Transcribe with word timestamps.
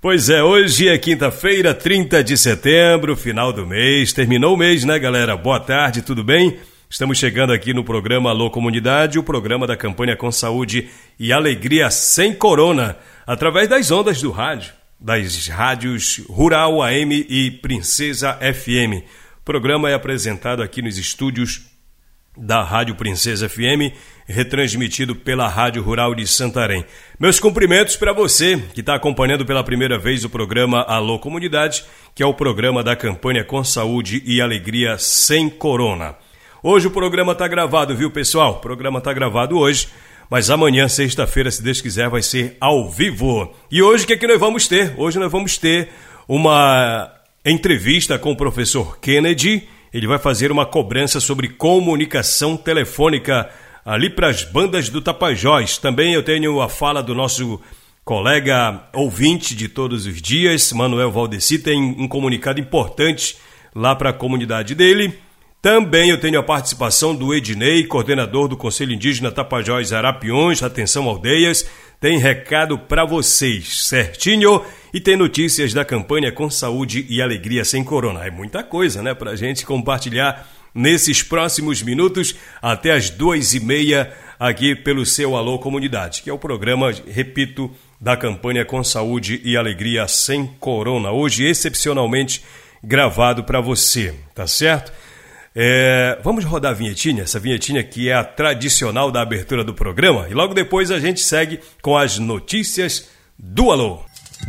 Pois 0.00 0.30
é, 0.30 0.40
hoje 0.40 0.88
é 0.88 0.96
quinta-feira, 0.96 1.74
30 1.74 2.22
de 2.22 2.38
setembro, 2.38 3.16
final 3.16 3.52
do 3.52 3.66
mês. 3.66 4.12
Terminou 4.12 4.54
o 4.54 4.56
mês, 4.56 4.84
né, 4.84 4.96
galera? 4.96 5.36
Boa 5.36 5.58
tarde, 5.58 6.02
tudo 6.02 6.22
bem? 6.22 6.56
Estamos 6.88 7.18
chegando 7.18 7.52
aqui 7.52 7.74
no 7.74 7.82
programa 7.82 8.30
Alô 8.30 8.48
Comunidade, 8.48 9.18
o 9.18 9.24
programa 9.24 9.66
da 9.66 9.76
campanha 9.76 10.14
com 10.14 10.30
saúde 10.30 10.88
e 11.18 11.32
alegria 11.32 11.90
sem 11.90 12.32
corona, 12.32 12.96
através 13.26 13.66
das 13.66 13.90
ondas 13.90 14.22
do 14.22 14.30
rádio, 14.30 14.72
das 15.00 15.48
rádios 15.48 16.24
Rural 16.28 16.80
AM 16.80 17.26
e 17.28 17.50
Princesa 17.50 18.34
FM. 18.34 19.02
O 19.40 19.44
programa 19.44 19.90
é 19.90 19.94
apresentado 19.94 20.62
aqui 20.62 20.80
nos 20.80 20.96
estúdios 20.96 21.66
da 22.36 22.62
Rádio 22.62 22.94
Princesa 22.94 23.48
FM, 23.48 23.92
retransmitido 24.28 25.16
pela 25.16 25.48
Rádio 25.48 25.82
Rural 25.82 26.14
de 26.14 26.26
Santarém. 26.26 26.84
Meus 27.18 27.40
cumprimentos 27.40 27.96
para 27.96 28.12
você 28.12 28.62
que 28.74 28.80
está 28.80 28.94
acompanhando 28.94 29.46
pela 29.46 29.64
primeira 29.64 29.98
vez 29.98 30.24
o 30.24 30.28
programa 30.28 30.82
Alô 30.82 31.18
Comunidade, 31.18 31.84
que 32.14 32.22
é 32.22 32.26
o 32.26 32.34
programa 32.34 32.82
da 32.82 32.94
campanha 32.94 33.42
Com 33.42 33.64
Saúde 33.64 34.22
e 34.26 34.40
Alegria 34.40 34.98
Sem 34.98 35.48
Corona. 35.48 36.14
Hoje 36.62 36.86
o 36.86 36.90
programa 36.90 37.32
está 37.32 37.48
gravado, 37.48 37.96
viu 37.96 38.10
pessoal? 38.10 38.52
O 38.52 38.60
programa 38.60 38.98
está 38.98 39.12
gravado 39.12 39.58
hoje, 39.58 39.88
mas 40.28 40.50
amanhã, 40.50 40.86
sexta-feira, 40.88 41.50
se 41.50 41.62
Deus 41.62 41.80
quiser, 41.80 42.08
vai 42.08 42.20
ser 42.20 42.56
ao 42.60 42.90
vivo. 42.90 43.54
E 43.70 43.80
hoje 43.80 44.04
o 44.04 44.06
que, 44.06 44.12
é 44.12 44.16
que 44.16 44.26
nós 44.26 44.38
vamos 44.38 44.68
ter? 44.68 44.92
Hoje 44.98 45.18
nós 45.18 45.32
vamos 45.32 45.56
ter 45.56 45.88
uma 46.28 47.10
entrevista 47.44 48.18
com 48.18 48.32
o 48.32 48.36
professor 48.36 48.98
Kennedy 49.00 49.68
ele 49.92 50.06
vai 50.06 50.18
fazer 50.18 50.52
uma 50.52 50.66
cobrança 50.66 51.20
sobre 51.20 51.48
comunicação 51.48 52.56
telefônica 52.56 53.48
ali 53.88 54.10
para 54.10 54.28
as 54.28 54.44
bandas 54.44 54.90
do 54.90 55.00
Tapajós. 55.00 55.78
Também 55.78 56.12
eu 56.12 56.22
tenho 56.22 56.60
a 56.60 56.68
fala 56.68 57.02
do 57.02 57.14
nosso 57.14 57.58
colega 58.04 58.82
ouvinte 58.92 59.56
de 59.56 59.66
todos 59.66 60.04
os 60.04 60.20
dias, 60.20 60.74
Manuel 60.74 61.10
Valdeci, 61.10 61.58
tem 61.58 61.80
um 61.82 62.06
comunicado 62.06 62.60
importante 62.60 63.38
lá 63.74 63.96
para 63.96 64.10
a 64.10 64.12
comunidade 64.12 64.74
dele. 64.74 65.18
Também 65.62 66.10
eu 66.10 66.20
tenho 66.20 66.38
a 66.38 66.42
participação 66.42 67.16
do 67.16 67.34
Ednei, 67.34 67.82
coordenador 67.84 68.46
do 68.46 68.58
Conselho 68.58 68.92
Indígena 68.92 69.32
Tapajós 69.32 69.90
Arapiões, 69.90 70.62
atenção 70.62 71.08
aldeias, 71.08 71.66
tem 71.98 72.18
recado 72.18 72.78
para 72.78 73.06
vocês, 73.06 73.86
certinho? 73.86 74.62
E 74.92 75.00
tem 75.00 75.16
notícias 75.16 75.72
da 75.72 75.82
campanha 75.82 76.30
com 76.30 76.50
saúde 76.50 77.06
e 77.08 77.22
alegria 77.22 77.64
sem 77.64 77.82
corona. 77.82 78.26
É 78.26 78.30
muita 78.30 78.62
coisa, 78.62 79.02
né, 79.02 79.14
para 79.14 79.30
a 79.30 79.36
gente 79.36 79.64
compartilhar 79.64 80.46
nesses 80.78 81.22
próximos 81.22 81.82
minutos 81.82 82.36
até 82.62 82.92
as 82.92 83.10
duas 83.10 83.52
e 83.52 83.60
meia 83.60 84.12
aqui 84.38 84.76
pelo 84.76 85.04
seu 85.04 85.36
Alô 85.36 85.58
Comunidade, 85.58 86.22
que 86.22 86.30
é 86.30 86.32
o 86.32 86.38
programa, 86.38 86.92
repito, 87.06 87.70
da 88.00 88.16
campanha 88.16 88.64
com 88.64 88.82
saúde 88.84 89.40
e 89.44 89.56
alegria 89.56 90.06
sem 90.06 90.46
corona. 90.60 91.10
Hoje, 91.10 91.44
excepcionalmente 91.44 92.44
gravado 92.82 93.42
para 93.42 93.60
você, 93.60 94.14
tá 94.32 94.46
certo? 94.46 94.92
É, 95.52 96.16
vamos 96.22 96.44
rodar 96.44 96.70
a 96.70 96.74
vinhetinha, 96.74 97.24
essa 97.24 97.40
vinhetinha 97.40 97.82
que 97.82 98.08
é 98.08 98.14
a 98.14 98.22
tradicional 98.22 99.10
da 99.10 99.20
abertura 99.20 99.64
do 99.64 99.74
programa, 99.74 100.28
e 100.30 100.34
logo 100.34 100.54
depois 100.54 100.92
a 100.92 101.00
gente 101.00 101.20
segue 101.20 101.58
com 101.82 101.96
as 101.96 102.20
notícias 102.20 103.10
do 103.36 103.72
Alô. 103.72 104.04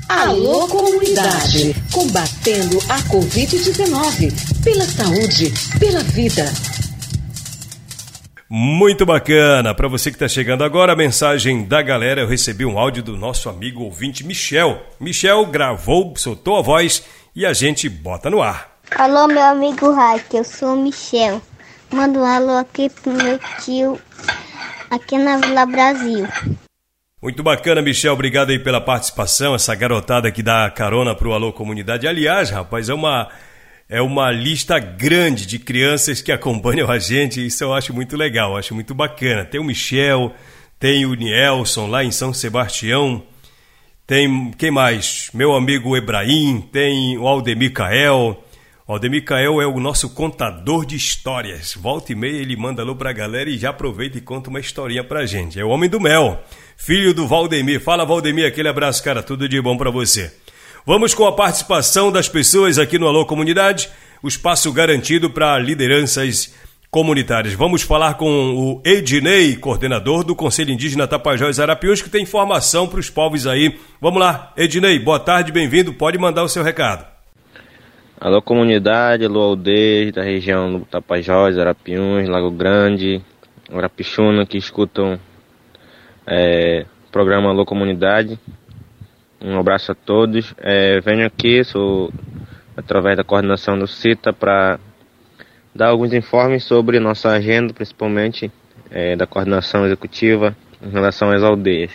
Alô 0.09 0.67
Comunidade, 0.67 1.75
combatendo 1.91 2.79
a 2.89 2.97
Covid-19, 3.03 4.63
pela 4.63 4.83
saúde, 4.85 5.53
pela 5.79 6.01
vida. 6.01 6.51
Muito 8.49 9.05
bacana. 9.05 9.75
Para 9.75 9.87
você 9.87 10.09
que 10.09 10.15
está 10.15 10.27
chegando 10.27 10.63
agora, 10.63 10.93
a 10.93 10.95
mensagem 10.95 11.63
da 11.63 11.81
galera, 11.83 12.21
eu 12.21 12.27
recebi 12.27 12.65
um 12.65 12.79
áudio 12.79 13.03
do 13.03 13.15
nosso 13.15 13.49
amigo 13.49 13.83
ouvinte 13.83 14.25
Michel. 14.25 14.81
Michel 14.99 15.45
gravou, 15.45 16.13
soltou 16.17 16.57
a 16.57 16.61
voz 16.63 17.03
e 17.35 17.45
a 17.45 17.53
gente 17.53 17.87
bota 17.87 18.29
no 18.29 18.41
ar. 18.41 18.79
Alô, 18.95 19.27
meu 19.27 19.43
amigo 19.43 19.91
Raik, 19.91 20.35
eu 20.35 20.43
sou 20.43 20.73
o 20.73 20.81
Michel. 20.81 21.39
Mando 21.91 22.19
um 22.19 22.25
alô 22.25 22.57
aqui 22.57 22.89
pro 22.89 23.13
meu 23.13 23.39
tio, 23.63 23.99
aqui 24.89 25.17
na 25.17 25.37
Vila 25.37 25.65
Brasil. 25.67 26.27
Muito 27.21 27.43
bacana, 27.43 27.81
Michel. 27.81 28.13
Obrigado 28.13 28.49
aí 28.49 28.57
pela 28.57 28.79
participação. 28.79 29.53
Essa 29.53 29.75
garotada 29.75 30.31
que 30.31 30.41
dá 30.41 30.69
carona 30.69 31.13
pro 31.13 31.33
Alô 31.33 31.51
Comunidade. 31.51 32.07
Aliás, 32.07 32.49
rapaz, 32.49 32.87
é 32.87 32.93
uma, 32.93 33.27
é 33.89 34.01
uma 34.01 34.31
lista 34.31 34.79
grande 34.79 35.45
de 35.45 35.59
crianças 35.59 36.21
que 36.21 36.31
acompanham 36.31 36.89
a 36.89 36.97
gente. 36.97 37.45
Isso 37.45 37.61
eu 37.61 37.73
acho 37.73 37.93
muito 37.93 38.15
legal, 38.15 38.55
acho 38.55 38.73
muito 38.73 38.95
bacana. 38.95 39.43
Tem 39.43 39.59
o 39.59 39.65
Michel, 39.65 40.33
tem 40.79 41.05
o 41.05 41.13
Nielson 41.13 41.87
lá 41.87 42.05
em 42.05 42.11
São 42.11 42.33
Sebastião. 42.33 43.21
Tem 44.07 44.51
quem 44.57 44.71
mais? 44.71 45.29
Meu 45.33 45.53
amigo 45.53 45.97
Ebraim, 45.97 46.61
tem 46.71 47.17
o 47.17 47.27
Aldemir 47.27 47.73
Cael. 47.73 48.41
O 48.89 48.93
Aldemir 48.93 49.23
Cael 49.23 49.61
é 49.61 49.67
o 49.67 49.79
nosso 49.79 50.09
contador 50.09 50.83
de 50.83 50.95
histórias. 50.95 51.77
Volta 51.79 52.11
e 52.11 52.15
meia 52.15 52.41
ele 52.41 52.55
manda 52.55 52.81
alô 52.81 52.95
pra 52.95 53.13
galera 53.13 53.47
e 53.47 53.55
já 53.55 53.69
aproveita 53.69 54.17
e 54.17 54.21
conta 54.21 54.49
uma 54.49 54.59
historinha 54.59 55.03
pra 55.03 55.27
gente. 55.27 55.59
É 55.59 55.63
o 55.63 55.69
Homem 55.69 55.87
do 55.87 55.99
Mel, 55.99 56.41
filho 56.75 57.13
do 57.13 57.27
Valdemir. 57.27 57.79
Fala, 57.79 58.03
Valdemir, 58.03 58.47
aquele 58.47 58.67
abraço, 58.67 59.03
cara. 59.03 59.21
Tudo 59.21 59.47
de 59.47 59.61
bom 59.61 59.77
para 59.77 59.91
você. 59.91 60.33
Vamos 60.87 61.13
com 61.13 61.23
a 61.27 61.31
participação 61.31 62.11
das 62.11 62.27
pessoas 62.27 62.79
aqui 62.79 62.97
no 62.97 63.07
Alô 63.07 63.27
Comunidade, 63.27 63.87
o 64.23 64.27
espaço 64.27 64.73
garantido 64.73 65.29
para 65.29 65.59
lideranças 65.59 66.51
comunitárias. 66.89 67.53
Vamos 67.53 67.83
falar 67.83 68.15
com 68.15 68.55
o 68.55 68.81
Ednei, 68.83 69.55
coordenador 69.55 70.23
do 70.23 70.35
Conselho 70.35 70.71
Indígena 70.71 71.07
Tapajós 71.07 71.59
Arapiuns, 71.59 72.01
que 72.01 72.09
tem 72.09 72.23
informação 72.23 72.87
para 72.87 72.99
os 72.99 73.07
povos 73.07 73.45
aí. 73.45 73.79
Vamos 74.01 74.19
lá, 74.19 74.51
Ednei, 74.57 74.97
boa 74.97 75.19
tarde, 75.19 75.51
bem-vindo. 75.51 75.93
Pode 75.93 76.17
mandar 76.17 76.43
o 76.43 76.49
seu 76.49 76.63
recado. 76.63 77.18
Alô 78.21 78.41
comunidade, 78.41 79.23
alô 79.23 79.39
aldeias 79.39 80.11
da 80.11 80.21
região 80.21 80.79
do 80.79 80.85
Tapajós, 80.85 81.57
Arapiuns, 81.57 82.27
Lago 82.27 82.51
Grande, 82.51 83.21
Arapixuna 83.71 84.45
que 84.45 84.57
escutam 84.57 85.17
é, 86.27 86.85
o 87.07 87.11
programa 87.13 87.49
Alô 87.49 87.65
Comunidade. 87.65 88.37
Um 89.39 89.57
abraço 89.57 89.93
a 89.93 89.95
todos. 89.95 90.53
É, 90.57 90.99
venho 90.99 91.25
aqui, 91.25 91.63
sou 91.63 92.11
através 92.75 93.15
da 93.15 93.23
coordenação 93.23 93.79
do 93.79 93.87
CITA 93.87 94.33
para 94.33 94.81
dar 95.73 95.87
alguns 95.87 96.11
informes 96.11 96.65
sobre 96.65 96.99
nossa 96.99 97.29
agenda, 97.29 97.73
principalmente 97.73 98.51
é, 98.91 99.15
da 99.15 99.25
coordenação 99.25 99.85
executiva 99.85 100.53
em 100.81 100.89
relação 100.89 101.31
às 101.31 101.41
aldeias. 101.41 101.91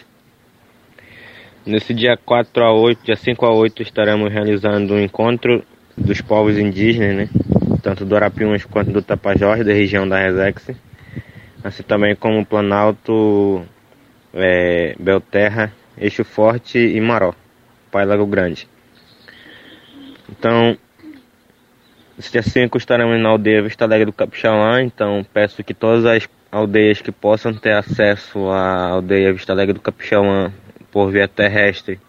Nesse 1.66 1.92
dia 1.92 2.16
4 2.16 2.64
a 2.64 2.72
8, 2.72 3.04
dia 3.04 3.16
5 3.16 3.44
a 3.44 3.52
8, 3.52 3.82
estaremos 3.82 4.32
realizando 4.32 4.94
um 4.94 5.00
encontro 5.00 5.62
dos 5.96 6.20
povos 6.20 6.58
indígenas, 6.58 7.16
né? 7.16 7.28
tanto 7.82 8.04
do 8.04 8.16
Arapiuns 8.16 8.64
quanto 8.64 8.90
do 8.90 9.02
Tapajós, 9.02 9.64
da 9.64 9.72
região 9.72 10.08
da 10.08 10.18
Resex, 10.18 10.70
assim 11.62 11.82
também 11.82 12.16
como 12.16 12.44
Planalto, 12.44 13.64
é, 14.32 14.94
Belterra, 14.98 15.72
Eixo 15.98 16.24
Forte 16.24 16.78
e 16.78 17.00
Maró, 17.00 17.34
Pai 17.90 18.04
Lago 18.04 18.26
Grande. 18.26 18.68
Então, 20.30 20.76
esse 22.18 22.32
dia 22.32 22.42
5 22.42 22.78
estaremos 22.78 23.20
na 23.20 23.28
aldeia 23.28 23.62
Vista 23.62 23.84
Alegre 23.84 24.06
do 24.06 24.12
Capixalã, 24.12 24.82
então 24.82 25.24
peço 25.32 25.62
que 25.62 25.74
todas 25.74 26.04
as 26.04 26.28
aldeias 26.50 27.02
que 27.02 27.12
possam 27.12 27.52
ter 27.52 27.72
acesso 27.72 28.48
à 28.48 28.88
aldeia 28.90 29.32
Vista 29.32 29.52
Alegre 29.52 29.74
do 29.74 29.80
Capixalã 29.80 30.52
por 30.90 31.10
via 31.10 31.28
terrestre 31.28 32.00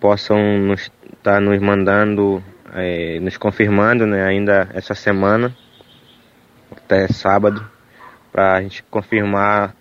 possam 0.00 0.58
nos 0.58 0.82
estar 0.82 1.34
tá 1.34 1.40
nos 1.40 1.58
mandando 1.60 2.42
é, 2.74 3.18
nos 3.20 3.36
confirmando 3.36 4.06
né, 4.06 4.24
ainda 4.24 4.68
essa 4.74 4.94
semana, 4.94 5.54
até 6.70 7.08
sábado, 7.08 7.68
para 8.32 8.54
a 8.54 8.62
gente 8.62 8.82
confirmar 8.84 9.74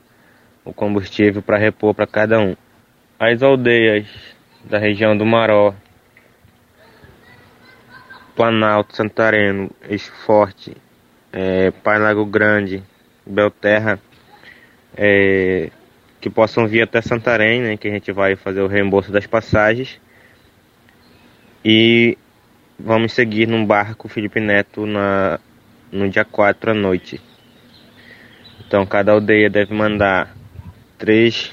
o 0.63 0.73
combustível 0.73 1.41
para 1.41 1.57
repor 1.57 1.93
para 1.93 2.07
cada 2.07 2.39
um. 2.39 2.55
As 3.19 3.41
aldeias 3.41 4.07
da 4.63 4.77
região 4.77 5.17
do 5.17 5.25
Maró, 5.25 5.73
Planalto, 8.35 8.95
Santareno, 8.95 9.71
Eixo 9.89 10.11
Forte, 10.25 10.75
é, 11.31 11.71
Pai 11.71 11.97
Lago 11.97 12.25
Grande, 12.25 12.83
Belterra, 13.25 13.99
é, 14.95 15.71
que 16.19 16.29
possam 16.29 16.67
vir 16.67 16.81
até 16.81 17.01
Santarém, 17.01 17.61
né, 17.61 17.77
que 17.77 17.87
a 17.87 17.91
gente 17.91 18.11
vai 18.11 18.35
fazer 18.35 18.61
o 18.61 18.67
reembolso 18.67 19.11
das 19.11 19.25
passagens. 19.25 19.99
E 21.63 22.17
vamos 22.79 23.13
seguir 23.13 23.47
num 23.47 23.65
barco 23.65 24.07
Felipe 24.07 24.39
Neto 24.39 24.85
na, 24.85 25.39
no 25.91 26.09
dia 26.09 26.25
4 26.25 26.71
à 26.71 26.73
noite. 26.73 27.21
Então 28.65 28.85
cada 28.85 29.11
aldeia 29.11 29.49
deve 29.49 29.73
mandar 29.73 30.35
três, 30.97 31.51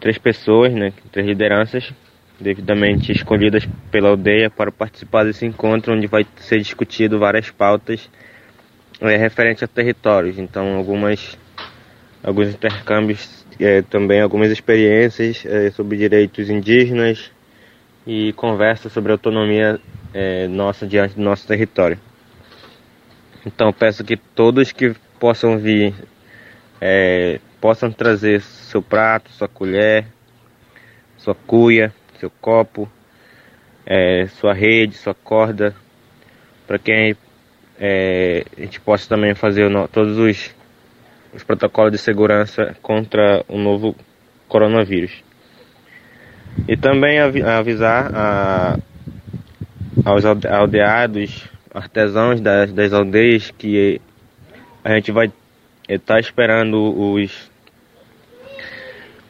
três 0.00 0.18
pessoas, 0.18 0.72
né, 0.72 0.92
três 1.12 1.26
lideranças 1.26 1.92
devidamente 2.40 3.10
escolhidas 3.10 3.68
pela 3.90 4.10
aldeia 4.10 4.48
para 4.48 4.70
participar 4.70 5.24
desse 5.24 5.44
encontro 5.44 5.92
onde 5.92 6.06
vai 6.06 6.24
ser 6.36 6.58
discutido 6.58 7.18
várias 7.18 7.50
pautas 7.50 8.08
é, 9.00 9.16
referente 9.16 9.64
a 9.64 9.68
territórios. 9.68 10.38
Então 10.38 10.76
algumas 10.76 11.36
alguns 12.22 12.48
intercâmbios, 12.48 13.44
é, 13.60 13.82
também 13.82 14.20
algumas 14.20 14.50
experiências 14.50 15.44
é, 15.46 15.70
sobre 15.70 15.96
direitos 15.96 16.50
indígenas, 16.50 17.30
e 18.08 18.32
conversa 18.32 18.88
sobre 18.88 19.12
a 19.12 19.16
autonomia 19.16 19.78
é, 20.14 20.48
nossa 20.48 20.86
diante 20.86 21.14
do 21.14 21.20
nosso 21.20 21.46
território. 21.46 22.00
Então 23.44 23.70
peço 23.70 24.02
que 24.02 24.16
todos 24.16 24.72
que 24.72 24.94
possam 25.20 25.58
vir 25.58 25.92
é, 26.80 27.38
possam 27.60 27.92
trazer 27.92 28.40
seu 28.40 28.80
prato, 28.80 29.30
sua 29.32 29.46
colher, 29.46 30.06
sua 31.18 31.34
cuia, 31.34 31.92
seu 32.18 32.30
copo, 32.30 32.90
é, 33.84 34.26
sua 34.28 34.54
rede, 34.54 34.96
sua 34.96 35.12
corda, 35.12 35.76
para 36.66 36.78
que 36.78 37.14
é, 37.78 38.44
a 38.56 38.60
gente 38.62 38.80
possa 38.80 39.06
também 39.06 39.34
fazer 39.34 39.70
todos 39.92 40.16
os, 40.16 40.54
os 41.34 41.44
protocolos 41.44 41.92
de 41.92 41.98
segurança 41.98 42.74
contra 42.80 43.44
o 43.48 43.58
novo 43.58 43.94
coronavírus. 44.48 45.27
E 46.66 46.76
também 46.76 47.18
avisar 47.20 48.10
a, 48.14 48.78
aos 50.04 50.24
aldeados, 50.24 51.44
artesãos 51.72 52.40
das, 52.40 52.72
das 52.72 52.92
aldeias 52.92 53.50
que 53.50 54.00
a 54.84 54.94
gente 54.94 55.12
vai 55.12 55.30
estar 55.88 56.14
tá 56.14 56.20
esperando 56.20 56.76
os, 57.12 57.50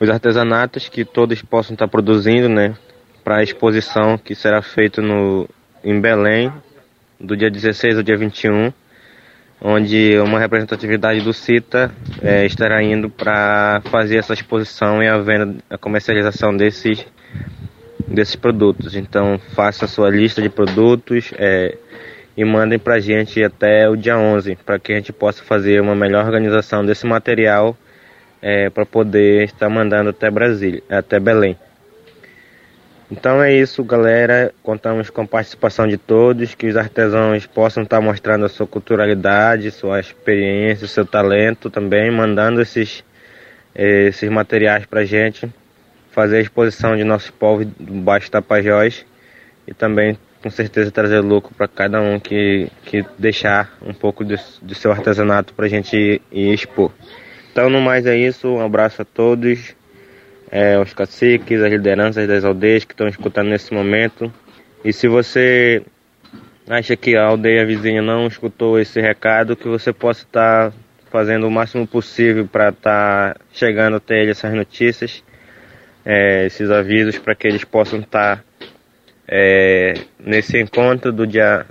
os 0.01 0.09
artesanatos 0.09 0.89
que 0.89 1.05
todos 1.05 1.43
possam 1.43 1.75
estar 1.75 1.87
tá 1.87 1.91
produzindo, 1.91 2.49
né? 2.49 2.77
Para 3.25 3.39
a 3.39 3.43
exposição 3.43 4.17
que 4.17 4.35
será 4.35 4.63
feita 4.63 5.03
no, 5.03 5.49
em 5.85 6.01
Belém, 6.01 6.53
do 7.21 7.37
dia 7.37 7.51
16 7.51 7.97
ao 7.97 8.03
dia 8.03 8.17
21, 8.17 8.73
onde 9.61 10.19
uma 10.21 10.39
representatividade 10.39 11.21
do 11.21 11.33
CITA 11.33 11.91
é, 12.23 12.47
estará 12.47 12.83
indo 12.83 13.11
para 13.11 13.83
fazer 13.91 14.19
essa 14.19 14.33
exposição 14.33 15.03
e 15.03 15.09
a 15.09 15.19
venda, 15.19 15.57
a 15.69 15.77
comercialização 15.77 16.57
desses 16.57 17.05
desses 18.09 18.37
produtos. 18.37 18.95
Então 18.97 19.39
faça 19.55 19.85
a 19.85 19.89
sua 19.89 20.11
lista 20.11 20.41
de 20.41 20.49
produtos 20.49 21.33
é, 21.37 21.77
e 22.37 22.45
mandem 22.45 22.79
para 22.79 22.95
a 22.95 23.01
gente 23.01 23.43
até 23.43 23.89
o 23.89 23.97
dia 23.97 24.19
11, 24.19 24.57
para 24.65 24.79
que 24.79 24.93
a 24.93 24.97
gente 24.97 25.13
possa 25.13 25.43
fazer 25.43 25.81
uma 25.81 25.95
melhor 25.95 26.25
organização 26.25 26.85
desse 26.85 27.07
material 27.07 27.77
é, 28.41 28.71
para 28.71 28.87
poder 28.87 29.45
estar 29.45 29.69
mandando 29.69 30.11
até 30.11 30.31
Brasília, 30.31 30.83
até 30.89 31.21
Belém. 31.21 31.57
Então 33.11 33.43
é 33.43 33.55
isso, 33.55 33.83
galera. 33.83 34.53
Contamos 34.63 35.09
com 35.09 35.23
a 35.23 35.27
participação 35.27 35.89
de 35.89 35.97
todos, 35.97 36.55
que 36.55 36.67
os 36.67 36.77
artesãos 36.77 37.47
possam 37.47 37.83
estar 37.83 38.03
mostrando 38.03 38.45
a 38.45 38.51
sua 38.51 38.67
culturalidade, 38.67 39.71
sua 39.71 39.99
experiência, 39.99 40.87
seu 40.87 41.07
talento 41.07 41.71
também, 41.71 42.11
mandando 42.11 42.61
esses, 42.61 43.03
esses 43.75 44.29
materiais 44.29 44.85
para 44.85 45.01
a 45.01 45.05
gente 45.07 45.49
fazer 46.19 46.39
a 46.39 46.41
exposição 46.41 46.97
de 46.97 47.05
nosso 47.05 47.33
povo 47.33 47.65
do 47.65 48.01
Baixo 48.01 48.29
Tapajós 48.29 49.07
e 49.69 49.73
também 49.73 50.19
com 50.43 50.51
certeza 50.51 50.91
trazer 50.91 51.21
lucro 51.21 51.55
para 51.55 51.69
cada 51.69 52.01
um 52.01 52.19
que, 52.19 52.69
que 52.87 53.05
deixar 53.17 53.79
um 53.81 53.95
pouco 53.95 54.25
do, 54.25 54.35
do 54.61 54.75
seu 54.75 54.91
artesanato 54.91 55.55
para 55.55 55.67
a 55.67 55.69
gente 55.69 55.97
ir, 55.97 56.21
ir, 56.33 56.53
expor. 56.53 56.91
Então, 57.53 57.71
no 57.71 57.81
mais 57.81 58.05
é 58.05 58.17
isso, 58.17 58.49
um 58.49 58.61
abraço 58.61 59.03
a 59.03 59.05
todos, 59.05 59.77
é, 60.51 60.77
os 60.81 60.93
caciques, 60.93 61.63
as 61.63 61.71
lideranças 61.71 62.27
das 62.27 62.45
aldeias 62.45 62.85
que 62.85 62.95
estão 62.95 63.07
escutando 63.07 63.51
nesse 63.51 63.73
momento. 63.73 64.33
E 64.85 64.93
se 64.93 65.07
você 65.07 65.85
acha 66.69 66.97
que 66.97 67.15
a 67.15 67.27
aldeia 67.27 67.65
vizinha 67.65 68.03
não 68.03 68.27
escutou 68.27 68.77
esse 68.77 69.01
recado, 69.01 69.55
que 69.55 69.69
você 69.69 69.93
possa 69.93 70.25
estar 70.25 70.73
fazendo 71.13 71.47
o 71.47 71.51
máximo 71.51 71.87
possível 71.87 72.45
para 72.45 72.71
estar 72.71 73.37
chegando 73.53 73.99
até 73.99 74.21
ele 74.21 74.33
essas 74.33 74.53
notícias 74.53 75.23
é, 76.09 76.47
esses 76.47 76.71
avisos 76.71 77.19
para 77.19 77.35
que 77.35 77.47
eles 77.47 77.65
possam 77.65 78.01
estar 78.01 78.39
tá, 78.39 78.45
é, 79.29 79.93
nesse 80.19 80.59
encontro 80.59 81.13
do 81.13 81.27
dia 81.27 81.67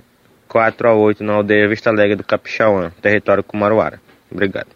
4 0.46 0.88
a 0.88 0.94
8 0.94 1.24
na 1.24 1.32
aldeia 1.34 1.68
Vista 1.68 1.90
Alegre 1.90 2.14
do 2.14 2.22
Capixauã, 2.22 2.92
território 3.02 3.42
Cumaruara. 3.42 4.00
Obrigado. 4.30 4.68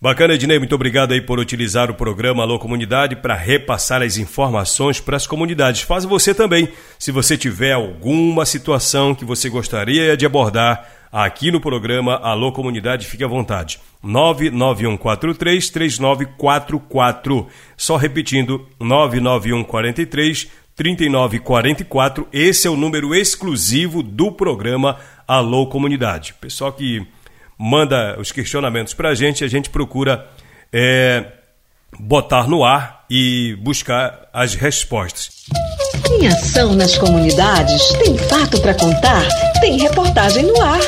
Bacana, 0.00 0.34
Ednei, 0.34 0.58
muito 0.58 0.74
obrigado 0.74 1.12
aí 1.12 1.20
por 1.20 1.38
utilizar 1.38 1.90
o 1.90 1.94
programa 1.94 2.42
Alô 2.42 2.58
Comunidade 2.58 3.16
para 3.16 3.34
repassar 3.34 4.02
as 4.02 4.16
informações 4.16 4.98
para 4.98 5.16
as 5.16 5.26
comunidades. 5.26 5.82
Faz 5.82 6.04
você 6.04 6.34
também. 6.34 6.70
Se 6.98 7.12
você 7.12 7.36
tiver 7.36 7.72
alguma 7.72 8.46
situação 8.46 9.14
que 9.14 9.26
você 9.26 9.48
gostaria 9.50 10.16
de 10.16 10.24
abordar 10.24 10.88
aqui 11.12 11.50
no 11.50 11.60
programa 11.60 12.16
Alô 12.16 12.50
Comunidade, 12.50 13.06
fique 13.06 13.22
à 13.22 13.28
vontade. 13.28 13.78
99143 14.02 15.68
3944. 15.68 17.46
Só 17.76 17.96
repetindo, 17.96 18.66
99143 18.80 20.50
3944. 20.74 22.26
Esse 22.32 22.66
é 22.66 22.70
o 22.70 22.76
número 22.76 23.14
exclusivo 23.14 24.02
do 24.02 24.32
programa 24.32 24.98
Alô 25.28 25.66
Comunidade. 25.66 26.34
Pessoal 26.40 26.72
que 26.72 27.06
manda 27.58 28.18
os 28.18 28.32
questionamentos 28.32 28.94
para 28.94 29.10
a 29.10 29.14
gente, 29.14 29.44
a 29.44 29.48
gente 29.48 29.68
procura 29.68 30.26
é, 30.72 31.26
botar 31.98 32.48
no 32.48 32.64
ar 32.64 33.04
e 33.10 33.56
buscar 33.60 34.28
as 34.32 34.54
respostas. 34.54 35.46
Em 36.20 36.26
ação 36.26 36.74
nas 36.74 36.96
comunidades, 36.96 37.88
tem 38.04 38.16
fato 38.16 38.60
para 38.60 38.74
contar, 38.74 39.26
tem 39.60 39.78
reportagem 39.78 40.44
no 40.44 40.60
ar. 40.60 40.80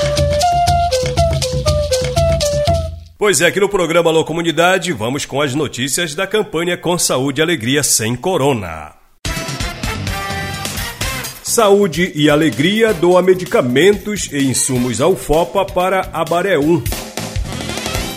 Pois 3.18 3.40
é, 3.40 3.46
aqui 3.46 3.58
no 3.58 3.68
programa 3.68 4.10
Alô 4.10 4.24
Comunidade, 4.24 4.92
vamos 4.92 5.24
com 5.24 5.40
as 5.40 5.54
notícias 5.54 6.14
da 6.14 6.26
campanha 6.26 6.76
Com 6.76 6.98
Saúde 6.98 7.40
e 7.40 7.42
Alegria 7.42 7.82
Sem 7.82 8.14
Corona. 8.14 8.92
Saúde 11.42 12.12
e 12.14 12.28
Alegria 12.28 12.92
doa 12.92 13.22
medicamentos 13.22 14.28
e 14.30 14.44
insumos 14.44 15.00
ao 15.00 15.16
FOPA 15.16 15.64
para 15.64 16.10
Abaré 16.12 16.58
1. 16.58 16.82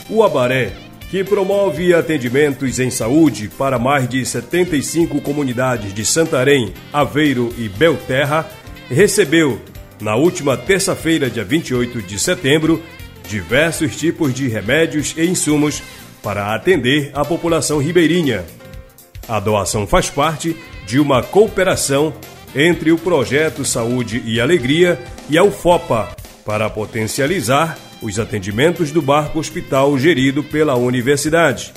O 0.10 0.24
Abaré, 0.24 0.74
que 1.10 1.24
promove 1.24 1.94
atendimentos 1.94 2.80
em 2.80 2.90
saúde 2.90 3.50
para 3.58 3.80
mais 3.80 4.10
de 4.10 4.26
75 4.26 5.22
comunidades 5.22 5.94
de 5.94 6.06
Santarém, 6.06 6.74
Aveiro 6.92 7.54
e 7.58 7.70
Belterra, 7.70 8.50
recebeu, 8.90 9.62
na 10.02 10.16
última 10.16 10.58
terça-feira, 10.58 11.30
dia 11.30 11.46
28 11.46 12.02
de 12.02 12.20
setembro, 12.20 12.84
diversos 13.28 13.96
tipos 13.96 14.34
de 14.34 14.48
remédios 14.48 15.14
e 15.18 15.26
insumos 15.26 15.82
para 16.22 16.54
atender 16.54 17.12
a 17.14 17.24
população 17.24 17.80
ribeirinha. 17.80 18.46
A 19.28 19.40
doação 19.40 19.88
faz 19.88 20.10
parte 20.10 20.56
de 20.86 21.00
uma 21.00 21.24
cooperação 21.24 22.14
entre 22.56 22.92
o 22.92 22.98
Projeto 22.98 23.64
Saúde 23.64 24.22
e 24.26 24.40
Alegria 24.40 25.00
e 25.30 25.38
a 25.38 25.44
UFOPA 25.44 26.10
para 26.46 26.70
potencializar 26.70 27.78
os 28.02 28.20
atendimentos 28.20 28.92
do 28.92 29.02
barco 29.02 29.40
hospital 29.40 29.98
gerido 29.98 30.44
pela 30.44 30.76
universidade. 30.76 31.74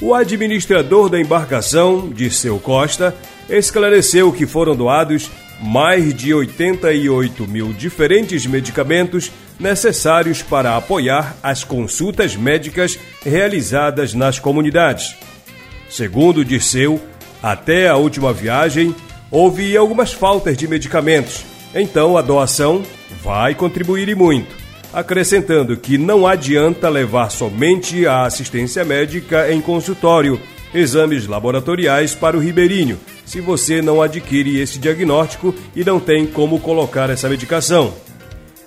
O 0.00 0.14
administrador 0.14 1.08
da 1.08 1.18
embarcação, 1.18 2.10
Dirceu 2.10 2.58
Costa, 2.58 3.14
esclareceu 3.48 4.32
que 4.32 4.46
foram 4.46 4.76
doados 4.76 5.30
mais 5.60 6.12
de 6.12 6.34
88 6.34 7.48
mil 7.48 7.72
diferentes 7.72 8.44
medicamentos 8.44 9.32
necessários 9.58 10.42
para 10.42 10.76
apoiar 10.76 11.36
as 11.42 11.64
consultas 11.64 12.36
médicas 12.36 12.98
realizadas 13.24 14.12
nas 14.12 14.38
comunidades. 14.38 15.16
Segundo 15.88 16.44
Dirceu, 16.44 17.00
até 17.42 17.88
a 17.88 17.96
última 17.96 18.32
viagem 18.32 18.94
houve 19.30 19.76
algumas 19.76 20.12
faltas 20.12 20.56
de 20.56 20.68
medicamentos, 20.68 21.44
então 21.74 22.16
a 22.16 22.22
doação 22.22 22.82
vai 23.22 23.54
contribuir 23.54 24.08
e 24.08 24.14
muito, 24.14 24.54
acrescentando 24.92 25.76
que 25.76 25.98
não 25.98 26.26
adianta 26.26 26.88
levar 26.88 27.30
somente 27.30 28.06
a 28.06 28.24
assistência 28.24 28.84
médica 28.84 29.52
em 29.52 29.60
consultório, 29.60 30.40
exames 30.74 31.26
laboratoriais 31.26 32.14
para 32.14 32.36
o 32.36 32.40
ribeirinho, 32.40 32.98
se 33.24 33.40
você 33.40 33.82
não 33.82 34.00
adquire 34.00 34.60
esse 34.60 34.78
diagnóstico 34.78 35.54
e 35.74 35.84
não 35.84 35.98
tem 35.98 36.26
como 36.26 36.60
colocar 36.60 37.10
essa 37.10 37.28
medicação. 37.28 37.94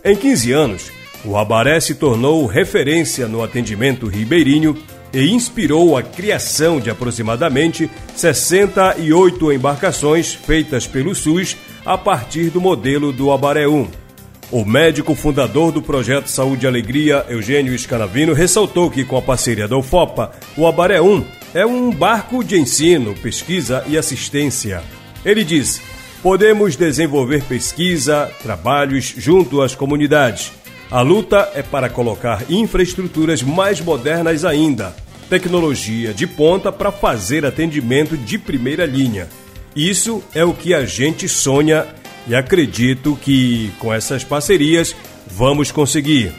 Em 0.03 0.15
15 0.15 0.51
anos, 0.51 0.91
o 1.25 1.38
Abaré 1.38 1.79
se 1.79 1.95
tornou 1.95 2.45
referência 2.45 3.27
no 3.27 3.43
atendimento 3.43 4.07
ribeirinho 4.07 4.77
e 5.13 5.31
inspirou 5.31 5.97
a 5.97 6.03
criação 6.03 6.79
de 6.79 6.89
aproximadamente 6.89 7.89
68 8.15 9.51
embarcações 9.51 10.33
feitas 10.33 10.88
pelo 10.88 11.13
SUS 11.15 11.57
a 11.85 11.97
partir 11.97 12.49
do 12.49 12.61
modelo 12.61 13.11
do 13.11 13.31
Abaré 13.31 13.67
1. 13.67 14.08
O 14.51 14.65
médico 14.65 15.13
fundador 15.13 15.71
do 15.71 15.81
projeto 15.81 16.27
Saúde 16.27 16.65
e 16.65 16.67
Alegria, 16.67 17.25
Eugênio 17.29 17.77
Scanavino, 17.77 18.33
ressaltou 18.33 18.89
que, 18.89 19.05
com 19.05 19.17
a 19.17 19.21
parceria 19.21 19.67
da 19.67 19.77
UFOPA, 19.77 20.31
o 20.57 20.65
Abaré 20.65 20.99
1 20.99 21.25
é 21.53 21.65
um 21.65 21.91
barco 21.91 22.43
de 22.43 22.57
ensino, 22.57 23.13
pesquisa 23.15 23.83
e 23.87 23.97
assistência. 23.97 24.81
Ele 25.23 25.43
diz: 25.43 25.81
podemos 26.23 26.75
desenvolver 26.75 27.43
pesquisa, 27.43 28.29
trabalhos 28.41 29.13
junto 29.17 29.61
às 29.61 29.75
comunidades 29.75 30.51
a 30.91 31.01
luta 31.01 31.51
é 31.53 31.61
para 31.61 31.87
colocar 31.87 32.49
infraestruturas 32.49 33.43
mais 33.43 33.79
modernas 33.79 34.43
ainda, 34.43 34.95
tecnologia 35.29 36.15
de 36.15 36.25
ponta 36.25 36.71
para 36.71 36.91
fazer 36.91 37.45
atendimento 37.45 38.17
de 38.17 38.39
primeira 38.39 38.87
linha. 38.87 39.27
Isso 39.75 40.23
é 40.33 40.43
o 40.43 40.51
que 40.51 40.73
a 40.73 40.85
gente 40.85 41.29
sonha 41.29 41.85
e 42.27 42.35
acredito 42.35 43.17
que 43.21 43.71
com 43.79 43.93
essas 43.93 44.23
parcerias 44.23 44.95
vamos 45.27 45.71
conseguir. 45.71 46.31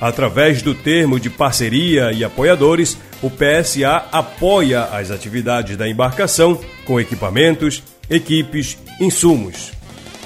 Através 0.00 0.62
do 0.62 0.74
termo 0.74 1.18
de 1.18 1.28
parceria 1.28 2.12
e 2.12 2.22
apoiadores, 2.22 2.96
o 3.20 3.28
PSA 3.28 4.06
apoia 4.12 4.84
as 4.84 5.10
atividades 5.10 5.76
da 5.76 5.88
embarcação 5.88 6.60
com 6.84 7.00
equipamentos, 7.00 7.82
equipes, 8.08 8.78
insumos. 9.00 9.72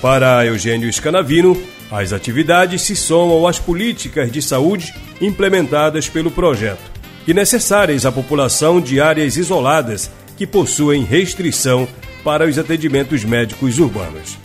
Para 0.01 0.45
Eugênio 0.45 0.93
Scanavino, 0.93 1.57
as 1.91 2.13
atividades 2.13 2.83
se 2.83 2.95
somam 2.95 3.47
às 3.47 3.59
políticas 3.59 4.31
de 4.31 4.43
saúde 4.43 4.95
implementadas 5.21 6.09
pelo 6.09 6.31
projeto 6.31 6.91
e 7.27 7.33
necessárias 7.33 8.05
à 8.05 8.13
população 8.13 8.81
de 8.81 9.01
áreas 9.01 9.37
isoladas 9.37 10.11
que 10.37 10.47
possuem 10.47 11.05
restrição 11.05 11.87
para 12.25 12.47
os 12.47 12.59
atendimentos 12.59 13.25
médicos 13.25 13.79
urbanos. 13.79 14.37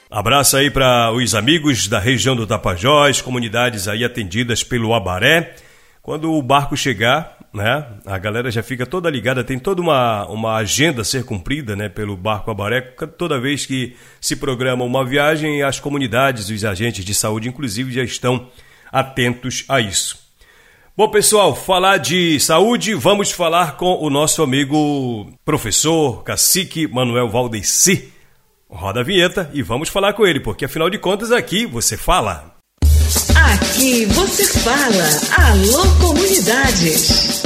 Abraço 0.08 0.56
aí 0.56 0.70
para 0.70 1.10
os 1.10 1.34
amigos 1.34 1.88
da 1.88 1.98
região 1.98 2.36
do 2.36 2.46
Tapajós, 2.46 3.20
comunidades 3.20 3.88
aí 3.88 4.04
atendidas 4.04 4.62
pelo 4.62 4.94
Abaré. 4.94 5.56
Quando 6.00 6.32
o 6.32 6.40
barco 6.40 6.76
chegar, 6.76 7.36
né, 7.54 7.86
a 8.04 8.18
galera 8.18 8.50
já 8.50 8.62
fica 8.62 8.84
toda 8.84 9.08
ligada, 9.08 9.44
tem 9.44 9.58
toda 9.58 9.80
uma, 9.80 10.26
uma 10.26 10.56
agenda 10.56 11.02
a 11.02 11.04
ser 11.04 11.24
cumprida 11.24 11.76
né, 11.76 11.88
pelo 11.88 12.16
barco 12.16 12.50
Abaré. 12.50 12.80
Toda 13.16 13.40
vez 13.40 13.64
que 13.64 13.96
se 14.20 14.36
programa 14.36 14.84
uma 14.84 15.04
viagem, 15.04 15.62
as 15.62 15.78
comunidades, 15.78 16.50
os 16.50 16.64
agentes 16.64 17.04
de 17.04 17.14
saúde, 17.14 17.48
inclusive, 17.48 17.92
já 17.92 18.02
estão 18.02 18.48
atentos 18.92 19.64
a 19.68 19.80
isso. 19.80 20.24
Bom, 20.96 21.08
pessoal, 21.08 21.56
falar 21.56 21.98
de 21.98 22.38
saúde, 22.40 22.94
vamos 22.94 23.30
falar 23.30 23.76
com 23.76 23.96
o 24.00 24.10
nosso 24.10 24.42
amigo 24.42 25.32
professor, 25.44 26.22
cacique 26.22 26.86
Manuel 26.86 27.28
Valdeci 27.28 28.14
Roda 28.74 29.00
a 29.00 29.02
vinheta 29.04 29.48
e 29.54 29.62
vamos 29.62 29.88
falar 29.88 30.14
com 30.14 30.26
ele, 30.26 30.40
porque 30.40 30.64
afinal 30.64 30.90
de 30.90 30.98
contas 30.98 31.30
aqui 31.30 31.64
você 31.64 31.96
fala. 31.96 32.54
Aqui 33.54 34.04
você 34.06 34.44
fala. 34.46 35.48
Alô 35.48 35.82
Comunidades. 36.00 37.43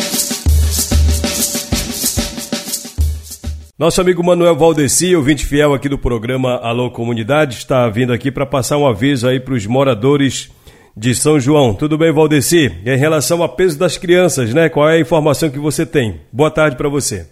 Nosso 3.79 4.01
amigo 4.01 4.25
Manuel 4.25 4.57
Valdeci, 4.57 5.15
ouvinte 5.15 5.47
fiel 5.47 5.73
aqui 5.73 5.89
do 5.89 5.97
programa 5.97 6.57
Alô 6.57 6.91
Comunidade, 6.91 7.55
está 7.55 7.89
vindo 7.89 8.13
aqui 8.13 8.29
para 8.29 8.45
passar 8.45 8.77
um 8.77 8.85
aviso 8.85 9.29
aí 9.29 9.39
para 9.39 9.55
os 9.55 9.69
moradores 9.69 10.51
de 10.97 11.15
São 11.15 11.39
João. 11.39 11.73
Tudo 11.77 11.97
bem, 11.97 12.13
Valdeci? 12.13 12.67
Em 12.85 12.97
relação 12.97 13.41
ao 13.41 13.49
peso 13.49 13.79
das 13.79 13.97
crianças, 13.97 14.53
né? 14.53 14.69
Qual 14.69 14.91
é 14.91 14.97
a 14.97 15.01
informação 15.01 15.49
que 15.49 15.61
você 15.61 15.87
tem? 15.87 16.21
Boa 16.33 16.51
tarde 16.51 16.77
para 16.77 16.89
você. 16.89 17.31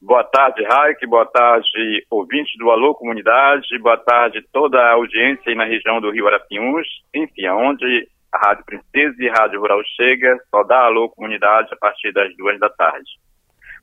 Boa 0.00 0.22
tarde, 0.22 0.62
Raik. 0.62 1.04
Boa 1.08 1.26
tarde, 1.26 2.06
ouvintes 2.08 2.56
do 2.56 2.70
Alô 2.70 2.94
Comunidade. 2.94 3.76
Boa 3.80 3.98
tarde, 3.98 4.46
toda 4.52 4.78
a 4.78 4.92
audiência 4.92 5.42
aí 5.48 5.56
na 5.56 5.64
região 5.64 6.00
do 6.00 6.12
Rio 6.12 6.28
Arapiuns. 6.28 6.86
Enfim, 7.12 7.46
aonde 7.46 8.06
a 8.32 8.38
Rádio 8.38 8.64
Princesa 8.64 9.16
e 9.18 9.28
a 9.28 9.32
Rádio 9.32 9.58
Rural 9.58 9.80
chega, 9.96 10.38
só 10.48 10.62
dá 10.62 10.84
Alô 10.84 11.08
Comunidade 11.08 11.70
a 11.72 11.76
partir 11.76 12.12
das 12.12 12.32
duas 12.36 12.56
da 12.60 12.70
tarde. 12.70 13.10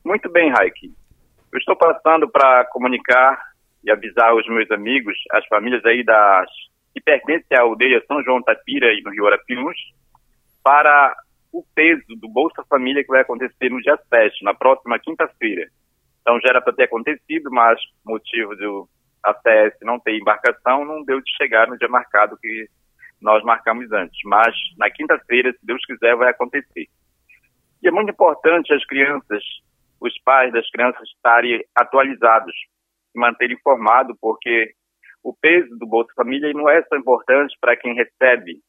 Muito 0.06 0.32
bem, 0.32 0.50
Raik. 0.50 0.94
Eu 1.52 1.60
estou 1.60 1.76
passando 1.76 2.30
para 2.30 2.66
comunicar 2.66 3.40
e 3.84 3.92
avisar 3.92 4.36
os 4.36 4.48
meus 4.48 4.70
amigos, 4.72 5.16
as 5.32 5.46
famílias 5.48 5.84
aí 5.86 6.04
das 6.04 6.50
que 6.94 7.02
pertencem 7.02 7.58
à 7.58 7.62
aldeia 7.62 8.04
São 8.08 8.24
João 8.24 8.42
Tapira 8.42 8.92
e 8.92 9.02
no 9.02 9.12
Rio 9.12 9.28
Arapiuns, 9.28 9.78
para 10.64 11.16
o 11.54 11.64
peso 11.76 12.16
do 12.20 12.28
Bolsa 12.28 12.64
Família 12.70 13.04
que 13.04 13.10
vai 13.10 13.22
acontecer 13.22 13.70
no 13.70 13.82
dia 13.82 13.98
7, 14.10 14.44
na 14.44 14.54
próxima 14.54 15.00
quinta-feira. 15.00 15.68
Então 16.22 16.40
já 16.42 16.50
era 16.50 16.62
para 16.62 16.74
ter 16.74 16.84
acontecido, 16.84 17.50
mas 17.52 17.80
motivo 18.06 18.56
do 18.56 18.90
ACS 19.24 19.78
não 19.84 20.00
ter 20.00 20.18
embarcação, 20.18 20.84
não 20.84 21.04
deu 21.04 21.22
de 21.22 21.38
chegar 21.38 21.68
no 21.68 21.78
dia 21.78 21.88
marcado 21.88 22.38
que 22.38 22.68
nós 23.22 23.44
marcamos 23.44 23.92
antes. 23.92 24.20
Mas 24.26 24.56
na 24.78 24.90
quinta-feira, 24.90 25.52
se 25.52 25.66
Deus 25.66 25.84
quiser, 25.86 26.16
vai 26.16 26.30
acontecer. 26.30 26.88
E 27.82 27.88
é 27.88 27.92
muito 27.92 28.12
importante 28.12 28.74
as 28.74 28.86
crianças, 28.86 29.44
os 30.00 30.14
pais 30.24 30.52
das 30.52 30.70
crianças 30.70 31.08
estarem 31.10 31.64
atualizados, 31.76 32.56
se 33.12 33.20
manterem 33.20 33.56
informados, 33.56 34.16
porque 34.22 34.72
o 35.24 35.34
peso 35.34 35.76
do 35.78 35.88
Bolsa 35.88 36.12
Família 36.16 36.52
não 36.54 36.70
é 36.70 36.82
só 36.84 36.96
importante 36.96 37.56
para 37.60 37.76
quem 37.76 37.94
recebe 37.94 38.60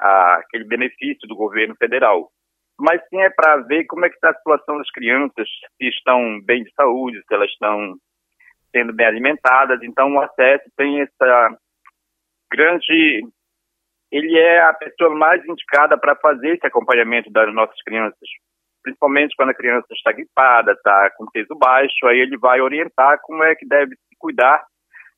ah, 0.00 0.36
aquele 0.36 0.64
benefício 0.64 1.26
do 1.28 1.36
governo 1.36 1.74
federal, 1.76 2.30
mas 2.78 3.00
sim 3.08 3.20
é 3.20 3.30
para 3.30 3.56
ver 3.58 3.84
como 3.86 4.04
é 4.04 4.08
que 4.08 4.16
está 4.16 4.30
a 4.30 4.34
situação 4.34 4.78
das 4.78 4.90
crianças, 4.90 5.48
se 5.76 5.88
estão 5.88 6.40
bem 6.42 6.62
de 6.62 6.72
saúde, 6.74 7.22
se 7.26 7.34
elas 7.34 7.50
estão 7.50 7.96
sendo 8.70 8.92
bem 8.92 9.06
alimentadas. 9.06 9.82
Então, 9.82 10.14
o 10.14 10.20
acesso 10.20 10.64
tem 10.76 11.00
essa 11.00 11.56
grande. 12.52 13.26
Ele 14.12 14.38
é 14.38 14.60
a 14.60 14.74
pessoa 14.74 15.14
mais 15.14 15.44
indicada 15.46 15.98
para 15.98 16.14
fazer 16.16 16.54
esse 16.54 16.66
acompanhamento 16.66 17.30
das 17.30 17.52
nossas 17.52 17.80
crianças, 17.82 18.28
principalmente 18.86 19.34
quando 19.34 19.50
a 19.50 19.54
criança 19.54 19.86
está 19.90 20.12
gripada, 20.12 20.70
está 20.70 21.10
com 21.16 21.26
peso 21.26 21.56
baixo, 21.58 22.06
aí 22.06 22.20
ele 22.20 22.38
vai 22.38 22.60
orientar 22.60 23.18
como 23.22 23.42
é 23.42 23.52
que 23.56 23.66
deve 23.66 23.96
se 23.96 24.16
cuidar 24.16 24.64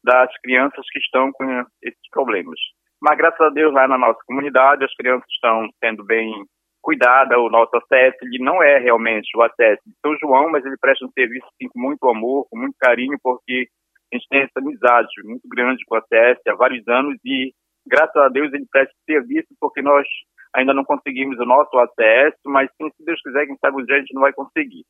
das 0.02 0.32
crianças 0.40 0.86
que 0.90 0.98
estão 0.98 1.30
com 1.32 1.44
esses 1.82 2.08
problemas. 2.10 2.58
Mas 3.00 3.18
graças 3.18 3.40
a 3.40 3.50
Deus 3.50 3.74
lá 3.74 3.86
na 3.86 3.98
nossa 3.98 4.20
comunidade 4.26 4.84
as 4.84 4.94
crianças 4.94 5.28
estão 5.30 5.68
sendo 5.84 6.02
bem 6.02 6.32
cuidada, 6.80 7.38
o 7.38 7.50
nosso 7.50 7.76
acesso, 7.76 8.16
ele 8.22 8.42
não 8.42 8.62
é 8.62 8.78
realmente 8.78 9.28
o 9.36 9.42
acesso 9.42 9.82
de 9.84 9.94
São 10.00 10.16
João, 10.18 10.50
mas 10.50 10.64
ele 10.64 10.76
presta 10.80 11.04
um 11.04 11.12
serviço 11.12 11.46
assim, 11.46 11.68
com 11.68 11.78
muito 11.78 12.08
amor, 12.08 12.46
com 12.48 12.56
muito 12.56 12.76
carinho, 12.80 13.18
porque 13.22 13.68
a 14.10 14.16
gente 14.16 14.28
tem 14.30 14.40
essa 14.40 14.60
amizade 14.60 15.08
muito 15.24 15.46
grande 15.46 15.84
com 15.84 15.94
o 15.94 15.98
acesso 15.98 16.40
há 16.48 16.54
vários 16.54 16.88
anos 16.88 17.18
e, 17.22 17.52
graças 17.86 18.16
a 18.16 18.28
Deus, 18.30 18.50
ele 18.54 18.64
presta 18.70 18.94
serviço 19.04 19.48
porque 19.60 19.82
nós 19.82 20.06
ainda 20.54 20.74
não 20.74 20.84
conseguimos 20.84 21.38
o 21.38 21.44
nosso 21.44 21.76
acesso, 21.78 22.38
mas 22.46 22.70
sim, 22.76 22.90
se 22.96 23.04
Deus 23.04 23.20
quiser, 23.22 23.46
quem 23.46 23.56
sabe 23.58 23.80
um 23.80 23.84
dia 23.84 23.96
a 23.96 24.00
gente 24.00 24.14
não 24.14 24.22
vai 24.22 24.32
conseguir. 24.32 24.84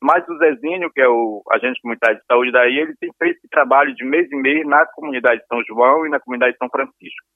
Mas 0.00 0.26
o 0.28 0.38
Zezinho, 0.38 0.90
que 0.92 1.00
é 1.00 1.08
o 1.08 1.42
agente 1.50 1.80
comunitário 1.82 2.18
de 2.18 2.24
saúde 2.24 2.52
daí, 2.52 2.78
ele 2.78 2.94
tem 3.00 3.10
feito 3.18 3.38
esse 3.38 3.48
trabalho 3.48 3.94
de 3.94 4.04
mês 4.04 4.30
em 4.30 4.40
mês 4.40 4.64
na 4.64 4.86
comunidade 4.86 5.40
de 5.40 5.46
São 5.48 5.62
João 5.64 6.06
e 6.06 6.08
na 6.08 6.20
comunidade 6.20 6.52
de 6.52 6.58
São 6.58 6.70
Francisco. 6.70 7.26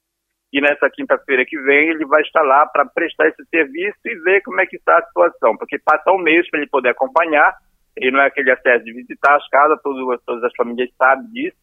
E 0.52 0.60
nessa 0.60 0.88
quinta-feira 0.90 1.44
que 1.46 1.58
vem 1.58 1.88
ele 1.88 2.04
vai 2.04 2.22
estar 2.22 2.42
lá 2.42 2.66
para 2.66 2.86
prestar 2.86 3.28
esse 3.28 3.42
serviço 3.46 3.98
e 4.04 4.14
ver 4.16 4.42
como 4.42 4.60
é 4.60 4.66
que 4.66 4.76
está 4.76 4.98
a 4.98 5.06
situação, 5.06 5.56
porque 5.56 5.78
passa 5.78 6.12
um 6.12 6.18
mês 6.18 6.48
para 6.50 6.60
ele 6.60 6.68
poder 6.68 6.90
acompanhar, 6.90 7.56
ele 7.96 8.10
não 8.10 8.20
é 8.20 8.26
aquele 8.26 8.50
acesso 8.50 8.84
de 8.84 8.92
visitar 8.92 9.34
as 9.34 9.48
casas, 9.48 9.80
todas 9.82 10.44
as 10.44 10.54
famílias 10.54 10.90
sabem 10.96 11.26
disso, 11.32 11.58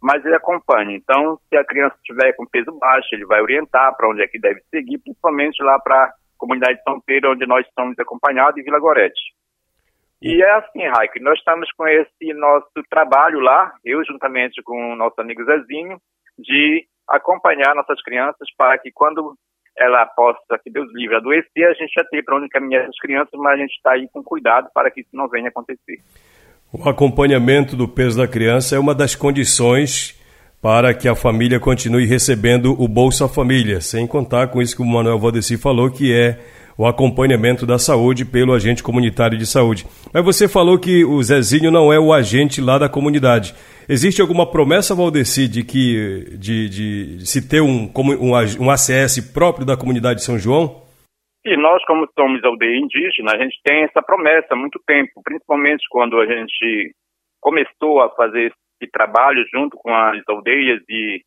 mas 0.00 0.24
ele 0.24 0.34
acompanha. 0.34 0.96
Então, 0.96 1.38
se 1.48 1.56
a 1.56 1.64
criança 1.64 1.96
estiver 1.96 2.32
com 2.34 2.46
peso 2.46 2.72
baixo, 2.78 3.08
ele 3.12 3.26
vai 3.26 3.40
orientar 3.40 3.96
para 3.96 4.08
onde 4.08 4.22
é 4.22 4.28
que 4.28 4.38
deve 4.38 4.60
seguir, 4.70 4.98
principalmente 4.98 5.62
lá 5.62 5.78
para 5.78 6.04
a 6.04 6.12
comunidade 6.36 6.78
de 6.78 6.84
São 6.84 7.00
Pedro, 7.00 7.32
onde 7.32 7.46
nós 7.46 7.66
estamos 7.66 7.98
acompanhados, 7.98 8.58
e 8.58 8.62
Vila 8.62 8.78
Gorete. 8.78 9.20
E 10.20 10.42
é 10.42 10.50
assim, 10.50 10.84
Raik, 10.84 11.20
nós 11.20 11.38
estamos 11.38 11.70
com 11.72 11.86
esse 11.86 12.32
nosso 12.34 12.82
trabalho 12.90 13.38
lá, 13.38 13.72
eu 13.84 14.04
juntamente 14.04 14.60
com 14.62 14.92
o 14.92 14.96
nosso 14.96 15.20
amigo 15.20 15.44
Zezinho, 15.44 16.00
de 16.36 16.86
acompanhar 17.08 17.74
nossas 17.74 18.02
crianças 18.02 18.48
para 18.56 18.78
que 18.78 18.90
quando 18.92 19.36
ela 19.76 20.04
possa, 20.06 20.58
que 20.62 20.70
Deus 20.70 20.92
livre, 20.92 21.16
adoecer, 21.16 21.68
a 21.68 21.72
gente 21.72 21.92
já 21.96 22.04
tem 22.04 22.22
para 22.22 22.36
onde 22.36 22.46
encaminhar 22.46 22.82
essas 22.82 22.98
crianças, 22.98 23.32
mas 23.34 23.54
a 23.54 23.56
gente 23.56 23.74
está 23.74 23.92
aí 23.92 24.08
com 24.12 24.22
cuidado 24.22 24.68
para 24.74 24.90
que 24.90 25.00
isso 25.00 25.10
não 25.12 25.28
venha 25.28 25.48
acontecer. 25.48 25.98
O 26.70 26.86
acompanhamento 26.86 27.74
do 27.74 27.88
peso 27.88 28.18
da 28.18 28.28
criança 28.28 28.76
é 28.76 28.78
uma 28.78 28.94
das 28.94 29.14
condições 29.14 30.14
para 30.60 30.92
que 30.92 31.08
a 31.08 31.14
família 31.14 31.58
continue 31.58 32.04
recebendo 32.04 32.76
o 32.78 32.86
Bolsa 32.86 33.26
Família, 33.26 33.80
sem 33.80 34.06
contar 34.06 34.48
com 34.48 34.60
isso 34.60 34.76
que 34.76 34.82
o 34.82 34.86
Manuel 34.86 35.18
Valdeci 35.18 35.56
falou, 35.56 35.90
que 35.90 36.12
é 36.12 36.38
o 36.76 36.86
acompanhamento 36.86 37.64
da 37.64 37.78
saúde 37.78 38.26
pelo 38.26 38.52
agente 38.52 38.82
comunitário 38.82 39.38
de 39.38 39.46
saúde. 39.46 39.86
Mas 40.12 40.22
você 40.22 40.46
falou 40.46 40.78
que 40.78 41.06
o 41.06 41.22
Zezinho 41.22 41.70
não 41.70 41.90
é 41.90 41.98
o 41.98 42.12
agente 42.12 42.60
lá 42.60 42.76
da 42.76 42.88
comunidade. 42.88 43.54
Existe 43.88 44.20
alguma 44.20 44.44
promessa, 44.44 44.94
Valdeci, 44.94 45.48
de 45.48 45.64
que 45.64 46.36
de, 46.38 46.68
de 46.68 47.26
se 47.26 47.40
ter 47.40 47.62
um, 47.62 47.90
um, 47.96 48.34
um 48.60 48.70
ACS 48.70 49.20
próprio 49.32 49.64
da 49.64 49.74
comunidade 49.74 50.20
de 50.20 50.26
São 50.26 50.38
João? 50.38 50.87
E 51.44 51.56
nós, 51.56 51.84
como 51.84 52.08
somos 52.18 52.42
aldeia 52.44 52.76
indígena, 52.76 53.32
a 53.32 53.38
gente 53.38 53.58
tem 53.64 53.84
essa 53.84 54.02
promessa 54.02 54.48
há 54.50 54.56
muito 54.56 54.80
tempo, 54.86 55.22
principalmente 55.22 55.86
quando 55.90 56.20
a 56.20 56.26
gente 56.26 56.92
começou 57.40 58.02
a 58.02 58.10
fazer 58.10 58.52
esse 58.80 58.90
trabalho 58.90 59.44
junto 59.52 59.76
com 59.76 59.94
as 59.94 60.20
aldeias 60.28 60.82
e 60.88 61.22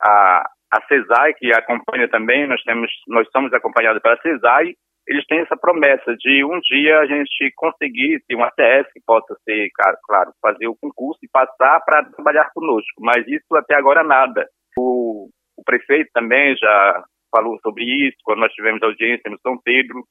a, 0.00 0.48
a 0.72 0.82
CESAI, 0.86 1.34
que 1.34 1.52
acompanha 1.52 2.08
também, 2.08 2.46
nós 2.46 2.62
temos, 2.62 2.90
nós 3.08 3.28
somos 3.30 3.52
acompanhados 3.52 4.00
pela 4.00 4.20
CESAI, 4.20 4.74
eles 5.08 5.24
têm 5.26 5.40
essa 5.40 5.56
promessa 5.56 6.14
de 6.16 6.44
um 6.44 6.60
dia 6.60 7.00
a 7.00 7.06
gente 7.06 7.50
conseguir 7.56 8.22
ter 8.28 8.36
um 8.36 8.44
ATS 8.44 8.92
que 8.92 9.00
possa 9.06 9.34
ser, 9.42 9.70
claro, 10.06 10.30
fazer 10.40 10.68
o 10.68 10.76
concurso 10.76 11.18
e 11.22 11.28
passar 11.32 11.80
para 11.80 12.04
trabalhar 12.04 12.50
conosco, 12.52 13.00
mas 13.00 13.26
isso 13.26 13.56
até 13.56 13.74
agora 13.74 14.04
nada. 14.04 14.46
O, 14.76 15.30
o 15.56 15.64
prefeito 15.64 16.10
também 16.12 16.54
já 16.56 17.04
falou 17.30 17.58
sobre 17.62 17.84
isso, 17.84 18.16
quando 18.24 18.40
nós 18.40 18.52
tivemos 18.52 18.82
audiência 18.82 19.30
no 19.30 19.38
São 19.40 19.58
Pedro, 19.62 20.04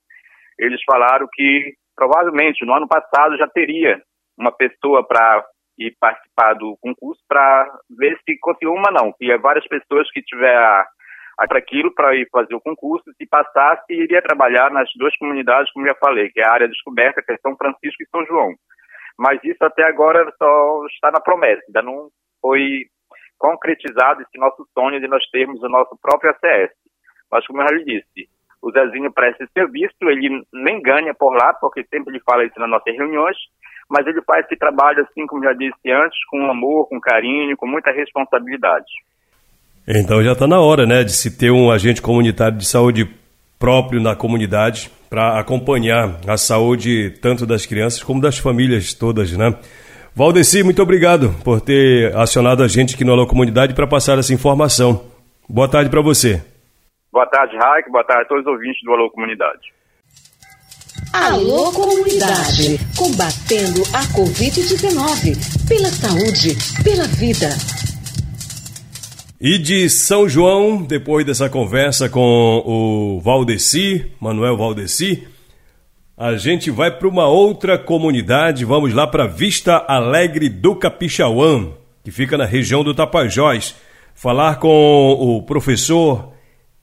eles 0.58 0.82
falaram 0.90 1.28
que 1.32 1.74
provavelmente 1.96 2.66
no 2.66 2.74
ano 2.74 2.88
passado 2.88 3.38
já 3.38 3.48
teria 3.48 4.02
uma 4.38 4.52
pessoa 4.52 5.06
para 5.06 5.44
ir 5.78 5.96
participar 6.00 6.54
do 6.54 6.78
concurso 6.82 7.22
para 7.28 7.72
ver 7.98 8.20
se 8.26 8.38
conseguiu 8.40 8.74
uma 8.74 8.92
não, 8.92 9.14
que 9.14 9.32
é 9.32 9.38
várias 9.38 9.68
pessoas 9.68 10.10
que 10.12 10.22
tiver 10.22 10.86
para 11.46 11.60
aquilo 11.60 11.94
para 11.94 12.16
ir 12.16 12.28
fazer 12.32 12.56
o 12.56 12.62
concurso, 12.62 13.14
se 13.16 13.28
passasse, 13.28 13.94
iria 13.94 14.22
trabalhar 14.24 14.72
nas 14.72 14.90
duas 14.96 15.16
comunidades, 15.18 15.72
como 15.72 15.86
já 15.86 15.94
falei, 15.96 16.30
que 16.30 16.40
é 16.40 16.48
a 16.48 16.52
área 16.52 16.68
descoberta, 16.68 17.22
que 17.22 17.32
é 17.32 17.38
São 17.38 17.56
Francisco 17.56 18.02
e 18.02 18.10
São 18.10 18.26
João. 18.26 18.56
Mas 19.20 19.40
isso 19.44 19.64
até 19.64 19.84
agora 19.84 20.32
só 20.38 20.86
está 20.88 21.12
na 21.12 21.20
promessa, 21.20 21.62
ainda 21.68 21.84
não 21.84 22.10
foi 22.42 22.86
concretizado 23.38 24.22
esse 24.22 24.38
nosso 24.38 24.68
sonho 24.74 25.00
de 25.00 25.08
nós 25.08 25.24
termos 25.30 25.62
o 25.62 25.70
nosso 25.70 25.96
próprio 26.02 26.32
ACS. 26.32 26.74
Mas 27.31 27.46
como 27.46 27.62
eu 27.62 27.67
já 27.67 27.75
lhe 27.75 27.86
disse, 27.86 28.29
o 28.62 28.72
Zezinho 28.72 29.12
presta 29.12 29.48
serviço, 29.53 29.96
ele 30.01 30.43
nem 30.53 30.81
ganha 30.81 31.13
por 31.13 31.34
lá, 31.34 31.53
porque 31.53 31.86
sempre 31.89 32.13
ele 32.13 32.24
fala 32.25 32.46
isso 32.46 32.60
nas 32.60 32.69
nossas 32.69 32.96
reuniões, 32.96 33.38
mas 33.89 34.05
ele 34.05 34.22
faz 34.24 34.46
esse 34.46 34.57
trabalho, 34.57 35.03
assim 35.03 35.25
como 35.27 35.43
já 35.43 35.53
disse 35.53 35.91
antes, 35.91 36.17
com 36.29 36.50
amor, 36.50 36.88
com 36.89 37.00
carinho, 37.00 37.55
com 37.55 37.67
muita 37.67 37.91
responsabilidade. 37.91 38.86
Então 39.88 40.22
já 40.22 40.34
está 40.34 40.48
na 40.48 40.60
hora, 40.60 40.86
né, 40.86 41.03
de 41.03 41.13
se 41.13 41.38
ter 41.38 41.51
um 41.51 41.72
agente 41.72 42.01
comunitário 42.01 42.57
de 42.57 42.65
saúde 42.65 43.10
próprio 43.57 44.01
na 44.01 44.15
comunidade 44.15 44.91
para 45.10 45.39
acompanhar 45.39 46.19
a 46.27 46.38
saúde 46.38 47.12
tanto 47.22 47.46
das 47.46 47.65
crianças 47.65 48.03
como 48.03 48.22
das 48.22 48.38
famílias 48.38 48.93
todas, 48.93 49.31
né? 49.31 49.55
Valdeci, 50.13 50.63
muito 50.63 50.81
obrigado 50.81 51.34
por 51.43 51.62
ter 51.62 52.13
acionado 52.17 52.63
a 52.63 52.67
gente 52.67 52.96
aqui 52.96 53.05
no 53.05 53.13
Alô 53.13 53.27
Comunidade 53.27 53.74
para 53.74 53.88
passar 53.88 54.17
essa 54.17 54.34
informação. 54.34 55.05
Boa 55.48 55.69
tarde 55.69 55.89
para 55.89 56.01
você. 56.01 56.43
Boa 57.18 57.26
tarde, 57.26 57.58
Raik. 57.58 57.90
Boa 57.90 58.04
tarde 58.04 58.26
a 58.26 58.28
todos 58.28 58.46
os 58.46 58.52
ouvintes 58.52 58.80
do 58.84 58.94
Alô 58.94 59.10
Comunidade. 59.10 59.74
Alô 61.12 61.72
Comunidade, 61.72 62.78
combatendo 62.96 63.82
a 63.92 64.04
Covid-19, 64.14 65.34
pela 65.68 65.90
saúde, 65.90 66.56
pela 66.84 67.08
vida. 67.08 67.50
E 69.42 69.58
de 69.58 69.90
São 69.90 70.30
João, 70.30 70.84
depois 70.84 71.26
dessa 71.26 71.50
conversa 71.50 72.08
com 72.08 72.62
o 72.64 73.20
Valdeci, 73.20 74.12
Manuel 74.22 74.56
Valdeci, 74.56 75.28
a 76.16 76.36
gente 76.36 76.70
vai 76.70 76.92
para 76.92 77.08
uma 77.08 77.28
outra 77.28 77.80
comunidade, 77.80 78.64
vamos 78.64 78.94
lá 78.94 79.08
para 79.08 79.26
Vista 79.26 79.84
Alegre 79.88 80.50
do 80.50 80.76
Capixauã, 80.76 81.72
que 82.04 82.12
fica 82.12 82.38
na 82.38 82.46
região 82.46 82.84
do 82.84 82.94
Tapajós, 82.94 83.76
falar 84.14 84.60
com 84.60 85.14
o 85.14 85.42
professor 85.42 86.37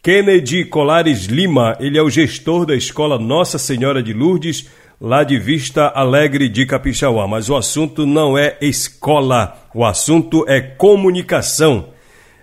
Kennedy 0.05 0.67
Colares 0.67 1.25
Lima, 1.25 1.79
ele 1.81 1.97
é 1.97 2.03
o 2.03 2.11
gestor 2.11 2.67
da 2.67 2.77
escola 2.77 3.19
Nossa 3.19 3.57
Senhora 3.57 4.03
de 4.03 4.13
Lourdes, 4.13 4.69
lá 5.01 5.25
de 5.25 5.39
Vista 5.39 5.89
Alegre 5.95 6.47
de 6.47 6.67
Capixauá. 6.67 7.27
Mas 7.27 7.49
o 7.49 7.57
assunto 7.57 8.05
não 8.05 8.37
é 8.37 8.59
escola, 8.61 9.57
o 9.75 9.83
assunto 9.83 10.45
é 10.47 10.61
comunicação 10.61 11.89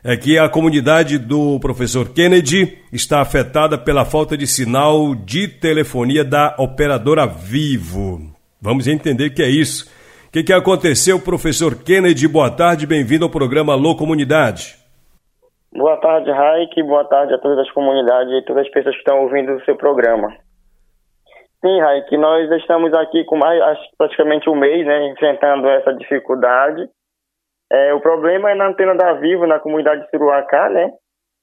é 0.04 0.18
que 0.18 0.40
a 0.40 0.50
comunidade 0.50 1.20
do 1.20 1.60
professor 1.60 2.10
Kennedy 2.10 2.80
está 2.92 3.22
afetada 3.22 3.78
pela 3.78 4.06
falta 4.06 4.36
de 4.36 4.48
sinal 4.48 5.14
de 5.14 5.48
telefonia 5.48 6.24
da 6.24 6.56
operadora 6.58 7.28
Vivo. 7.28 8.34
Vamos 8.60 8.88
entender 8.88 9.28
o 9.28 9.32
que 9.36 9.44
é 9.44 9.50
isso. 9.52 9.86
O 10.28 10.32
que, 10.32 10.42
que 10.42 10.54
aconteceu, 10.54 11.20
professor 11.20 11.76
Kennedy? 11.76 12.28
Boa 12.28 12.50
tarde, 12.50 12.88
bem-vindo 12.88 13.24
ao 13.24 13.30
programa 13.30 13.74
Alô 13.74 13.96
Comunidade. 13.96 14.81
Boa 15.74 15.98
tarde, 15.98 16.32
Raik. 16.32 16.84
Boa 16.84 17.06
tarde 17.06 17.34
a 17.34 17.38
todas 17.38 17.60
as 17.60 17.72
comunidades 17.72 18.34
e 18.34 18.46
todas 18.46 18.66
as 18.66 18.72
pessoas 18.72 18.96
que 18.96 19.02
estão 19.02 19.22
ouvindo 19.22 19.54
o 19.54 19.64
seu 19.66 19.76
programa. 19.76 20.30
Sim, 21.64 21.80
Raik, 21.80 22.18
nós 22.18 22.50
estamos 22.52 22.94
aqui 22.94 23.24
com 23.26 23.38
mais 23.38 23.60
praticamente 23.98 24.50
um 24.50 24.56
mês, 24.56 24.86
né, 24.86 25.08
enfrentando 25.10 25.68
essa 25.70 25.94
dificuldade 25.94 26.90
é, 27.72 27.94
o 27.94 28.02
problema 28.02 28.52
é 28.52 28.56
na 28.56 28.68
antena 28.68 28.94
da 28.94 29.14
Vivo, 29.14 29.48
na 29.48 29.58
comunidade 29.58 30.04
de 30.04 30.10
Suruacá, 30.10 30.70
né? 30.70 30.92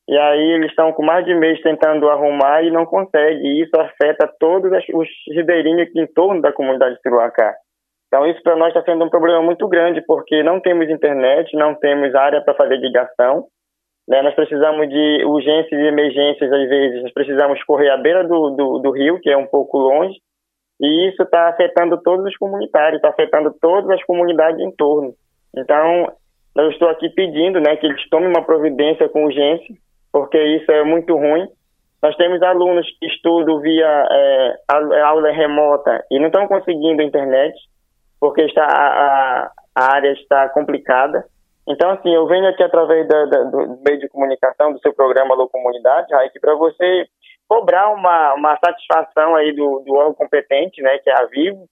E 0.07 0.17
aí 0.17 0.51
eles 0.53 0.69
estão 0.71 0.93
com 0.93 1.03
mais 1.03 1.25
de 1.25 1.35
mês 1.35 1.61
tentando 1.62 2.09
arrumar 2.11 2.62
e 2.62 2.71
não 2.71 2.85
conseguem. 2.85 3.43
E 3.43 3.62
isso 3.62 3.81
afeta 3.81 4.31
todos 4.38 4.71
os 4.93 5.09
ribeirinhos 5.35 5.88
em 5.97 6.07
torno 6.07 6.43
da 6.43 6.53
comunidade 6.53 6.97
de 6.97 7.01
Suruacá. 7.01 7.55
Então 8.07 8.27
isso 8.27 8.43
para 8.43 8.57
nós 8.57 8.69
está 8.69 8.83
sendo 8.83 9.05
um 9.05 9.11
problema 9.11 9.43
muito 9.43 9.67
grande, 9.69 10.03
porque 10.07 10.43
não 10.43 10.61
temos 10.61 10.91
internet, 10.91 11.57
não 11.57 11.75
temos 11.75 12.14
área 12.14 12.43
para 12.43 12.55
fazer 12.55 12.77
ligação. 12.77 13.47
Né? 14.09 14.23
Nós 14.23 14.35
precisamos 14.35 14.88
de 14.88 15.25
urgências 15.27 15.79
e 15.79 15.87
emergências, 15.87 16.51
às 16.51 16.68
vezes, 16.68 17.03
nós 17.03 17.12
precisamos 17.12 17.62
correr 17.64 17.90
à 17.90 17.97
beira 17.99 18.27
do, 18.27 18.51
do, 18.51 18.79
do 18.79 18.90
rio, 18.90 19.21
que 19.21 19.29
é 19.29 19.37
um 19.37 19.47
pouco 19.47 19.77
longe, 19.79 20.16
e 20.81 21.09
isso 21.09 21.23
está 21.23 21.49
afetando 21.49 22.01
todos 22.03 22.25
os 22.25 22.37
comunitários, 22.37 22.97
está 22.97 23.11
afetando 23.11 23.55
todas 23.61 23.90
as 23.90 24.03
comunidades 24.05 24.61
em 24.61 24.71
torno. 24.71 25.12
Então, 25.55 26.12
eu 26.57 26.71
estou 26.71 26.88
aqui 26.88 27.11
pedindo 27.11 27.61
né, 27.61 27.77
que 27.77 27.87
eles 27.87 28.09
tomem 28.09 28.29
uma 28.29 28.44
providência 28.44 29.09
com 29.09 29.27
urgência, 29.27 29.75
porque 30.11 30.40
isso 30.40 30.71
é 30.71 30.83
muito 30.85 31.14
ruim. 31.14 31.47
Nós 32.03 32.16
temos 32.16 32.40
alunos 32.42 32.87
que 32.99 33.07
estudam 33.07 33.61
via 33.61 34.07
é, 34.11 34.55
aula 35.03 35.33
remota 35.33 36.03
e 36.11 36.18
não 36.18 36.29
estão 36.29 36.47
conseguindo 36.47 37.03
internet, 37.03 37.55
porque 38.21 38.42
está, 38.42 38.64
a, 38.64 39.51
a 39.75 39.94
área 39.94 40.12
está 40.12 40.49
complicada. 40.51 41.25
Então, 41.69 41.91
assim, 41.91 42.15
eu 42.15 42.27
venho 42.27 42.49
aqui 42.49 42.63
através 42.63 43.07
da, 43.07 43.27
da, 43.27 43.43
do 43.45 43.79
meio 43.87 43.99
de 43.99 44.09
comunicação 44.09 44.73
do 44.73 44.81
seu 44.81 44.95
programa 44.95 45.35
Alô 45.35 45.49
Comunidade, 45.49 46.15
Raik, 46.15 46.41
para 46.41 46.55
você 46.55 47.07
cobrar 47.47 47.91
uma, 47.91 48.35
uma 48.35 48.59
satisfação 48.59 49.37
aí 49.37 49.53
do, 49.53 49.81
do 49.81 49.95
órgão 49.95 50.15
competente, 50.15 50.81
né, 50.81 50.99
que 50.99 51.11
é 51.11 51.15
a 51.15 51.27
Vivo, 51.27 51.67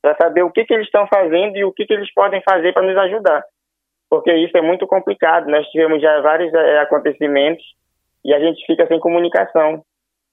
para 0.00 0.16
saber 0.16 0.42
o 0.42 0.50
que, 0.50 0.64
que 0.64 0.72
eles 0.72 0.86
estão 0.86 1.06
fazendo 1.06 1.56
e 1.56 1.64
o 1.64 1.72
que, 1.72 1.84
que 1.84 1.92
eles 1.92 2.12
podem 2.14 2.42
fazer 2.42 2.72
para 2.72 2.86
nos 2.86 2.96
ajudar. 2.96 3.44
Porque 4.08 4.32
isso 4.32 4.56
é 4.56 4.62
muito 4.62 4.86
complicado. 4.86 5.48
Nós 5.48 5.66
tivemos 5.68 6.00
já 6.00 6.20
vários 6.20 6.52
é, 6.52 6.78
acontecimentos 6.78 7.64
e 8.24 8.34
a 8.34 8.40
gente 8.40 8.64
fica 8.66 8.86
sem 8.86 8.98
comunicação. 8.98 9.82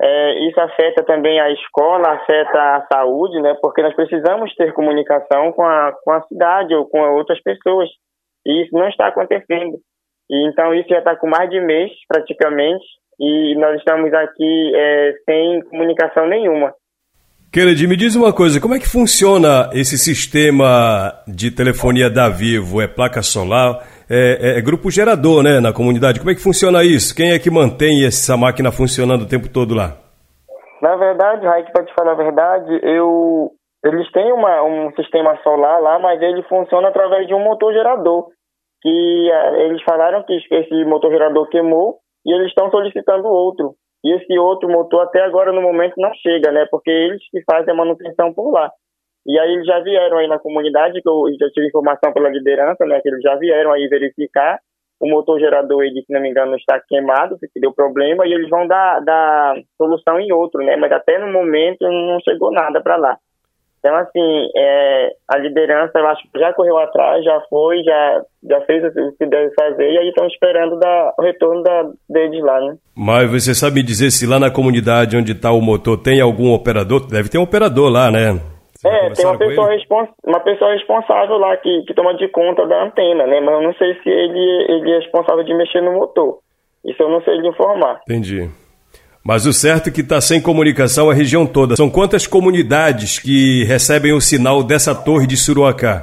É, 0.02 0.48
isso 0.48 0.60
afeta 0.62 1.04
também 1.04 1.40
a 1.40 1.52
escola, 1.52 2.14
afeta 2.14 2.76
a 2.76 2.88
saúde, 2.92 3.42
né? 3.42 3.56
Porque 3.62 3.82
nós 3.82 3.94
precisamos 3.96 4.54
ter 4.56 4.74
comunicação 4.74 5.52
com 5.52 5.64
a, 5.64 5.92
com 6.04 6.12
a 6.12 6.22
cidade 6.24 6.74
ou 6.74 6.88
com 6.88 7.00
outras 7.14 7.42
pessoas. 7.42 7.90
E 8.48 8.64
isso 8.64 8.74
não 8.74 8.88
está 8.88 9.10
acontecendo. 9.10 9.78
E 10.30 10.48
então 10.48 10.74
isso 10.74 10.88
já 10.88 11.00
está 11.00 11.16
com 11.18 11.28
mais 11.28 11.50
de 11.50 11.60
mês, 11.60 11.92
praticamente, 12.08 12.86
e 13.20 13.56
nós 13.56 13.78
estamos 13.78 14.14
aqui 14.14 14.72
é, 14.74 15.14
sem 15.26 15.62
comunicação 15.70 16.28
nenhuma. 16.28 16.74
Kennedy, 17.52 17.88
me 17.88 17.96
diz 17.96 18.16
uma 18.16 18.34
coisa, 18.34 18.60
como 18.60 18.76
é 18.76 18.80
que 18.80 18.88
funciona 18.88 19.70
esse 19.74 19.98
sistema 19.98 21.14
de 21.28 21.50
telefonia 21.50 22.10
da 22.10 22.30
Vivo? 22.30 22.82
É 22.82 22.88
placa 22.88 23.22
solar? 23.22 23.88
É, 24.10 24.56
é, 24.56 24.60
é, 24.60 24.62
grupo 24.62 24.92
gerador, 24.92 25.44
né, 25.44 25.60
na 25.60 25.74
comunidade? 25.74 26.20
Como 26.20 26.32
é 26.32 26.36
que 26.36 26.44
funciona 26.44 26.84
isso? 26.84 27.16
Quem 27.16 27.32
é 27.32 27.40
que 27.40 27.50
mantém 27.50 28.06
essa 28.06 28.38
máquina 28.38 28.72
funcionando 28.72 29.24
o 29.24 29.28
tempo 29.28 29.50
todo 29.50 29.74
lá? 29.74 29.98
Na 30.82 30.96
verdade, 30.96 31.46
Raik, 31.46 31.72
para 31.72 31.86
te 31.86 31.94
falar 31.94 32.12
a 32.12 32.16
verdade, 32.16 32.80
eu 32.84 33.52
eles 33.84 34.12
têm 34.12 34.32
uma, 34.34 34.64
um 34.64 34.92
sistema 34.96 35.38
solar 35.44 35.80
lá, 35.82 36.00
mas 36.00 36.22
ele 36.22 36.44
funciona 36.44 36.90
através 36.90 37.28
de 37.28 37.34
um 37.34 37.44
motor 37.44 37.72
gerador. 37.74 38.28
Que 38.88 39.32
é, 39.32 39.66
eles 39.66 39.82
falaram 39.84 40.24
que 40.24 40.34
esse 40.34 40.86
motor 40.86 41.12
gerador 41.12 41.50
queimou 41.50 41.98
e 42.26 42.34
eles 42.34 42.48
estão 42.48 42.72
solicitando 42.72 43.28
outro. 43.28 43.76
E 44.06 44.14
esse 44.14 44.40
outro 44.40 44.70
motor 44.70 45.02
até 45.02 45.22
agora 45.22 45.52
no 45.52 45.62
momento 45.62 45.96
não 45.98 46.14
chega, 46.14 46.52
né? 46.54 46.66
Porque 46.72 46.90
eles 46.90 47.22
que 47.30 47.42
fazem 47.44 47.74
a 47.74 47.76
manutenção 47.76 48.34
por 48.34 48.52
lá. 48.52 48.72
E 49.26 49.38
aí 49.38 49.52
eles 49.52 49.66
já 49.66 49.82
vieram 49.82 50.18
aí 50.18 50.28
na 50.28 50.40
comunidade, 50.40 51.02
que 51.02 51.10
eu 51.10 51.26
já 51.38 51.50
tive 51.50 51.68
informação 51.68 52.14
pela 52.14 52.30
liderança, 52.30 52.86
né? 52.86 53.02
Que 53.02 53.10
eles 53.10 53.22
já 53.22 53.36
vieram 53.36 53.74
aí 53.74 53.86
verificar. 53.90 54.58
O 55.02 55.10
motor 55.10 55.38
gerador, 55.38 55.84
ele, 55.84 56.02
se 56.02 56.14
não 56.14 56.22
me 56.22 56.30
engano, 56.30 56.56
está 56.56 56.80
queimado, 56.88 57.38
porque 57.40 57.60
deu 57.60 57.74
problema, 57.74 58.26
e 58.26 58.34
eles 58.34 58.50
vão 58.50 58.66
dar, 58.66 59.00
dar 59.02 59.56
solução 59.78 60.20
em 60.20 60.32
outro, 60.32 60.64
né? 60.64 60.78
Mas 60.78 60.92
até 60.92 61.20
no 61.20 61.32
momento 61.32 61.82
não 61.82 62.18
chegou 62.22 62.52
nada 62.52 62.82
para 62.82 62.96
lá. 62.96 63.18
Então, 63.80 63.96
assim, 63.96 64.50
é, 64.56 65.10
a 65.30 65.38
liderança, 65.38 65.98
eu 66.00 66.08
acho 66.08 66.24
que 66.24 66.40
já 66.40 66.52
correu 66.54 66.78
atrás, 66.78 67.24
já 67.24 67.42
foi, 67.50 67.82
já, 67.84 68.22
já 68.50 68.62
fez 68.62 68.84
o 68.84 69.18
que 69.18 69.26
deve 69.26 69.54
fazer, 69.54 69.92
e 69.92 69.98
aí 69.98 70.10
estão 70.10 70.28
esperando 70.28 70.80
dar, 70.80 71.14
o 71.18 71.22
retorno 71.22 71.64
da, 71.64 71.84
deles 72.10 72.44
lá, 72.44 72.60
né? 72.62 72.76
Mas 72.96 73.32
você 73.32 73.54
sabe 73.54 73.84
dizer 73.84 74.12
se 74.12 74.28
lá 74.28 74.40
na 74.40 74.52
comunidade 74.52 75.16
onde 75.16 75.32
está 75.32 75.52
o 75.52 75.62
motor 75.62 75.98
tem 75.98 76.20
algum 76.20 76.54
operador? 76.54 77.08
Deve 77.08 77.30
ter 77.30 77.38
um 77.38 77.44
operador 77.44 77.90
lá, 77.90 78.12
né? 78.12 78.40
É, 78.86 79.10
tem 79.12 79.26
uma 79.26 79.38
pessoa, 79.38 79.70
uma 80.26 80.40
pessoa 80.40 80.74
responsável 80.74 81.38
lá 81.38 81.58
que, 81.58 81.84
que 81.84 81.94
toma 81.94 82.16
de 82.16 82.28
conta 82.30 82.66
da 82.68 82.84
antena, 82.84 83.26
né? 83.26 83.40
Mas 83.42 83.56
eu 83.56 83.62
não 83.62 83.74
sei 83.74 83.94
se 84.02 84.10
ele, 84.10 84.66
ele 84.70 84.92
é 84.92 85.00
responsável 85.00 85.44
de 85.44 85.54
mexer 85.54 85.82
no 85.82 85.94
motor. 85.94 86.40
Isso 86.86 87.02
eu 87.02 87.10
não 87.10 87.22
sei 87.22 87.38
lhe 87.38 87.48
informar. 87.48 88.02
Entendi. 88.08 88.50
Mas 89.28 89.46
o 89.46 89.52
certo 89.52 89.90
é 89.90 89.92
que 89.92 90.00
está 90.00 90.22
sem 90.22 90.42
comunicação 90.42 91.10
a 91.10 91.14
região 91.14 91.46
toda. 91.46 91.76
São 91.76 91.90
quantas 91.90 92.26
comunidades 92.26 93.20
que 93.20 93.66
recebem 93.66 94.14
o 94.14 94.22
sinal 94.22 94.64
dessa 94.64 94.96
torre 94.96 95.28
de 95.28 95.36
Suruacá? 95.36 96.02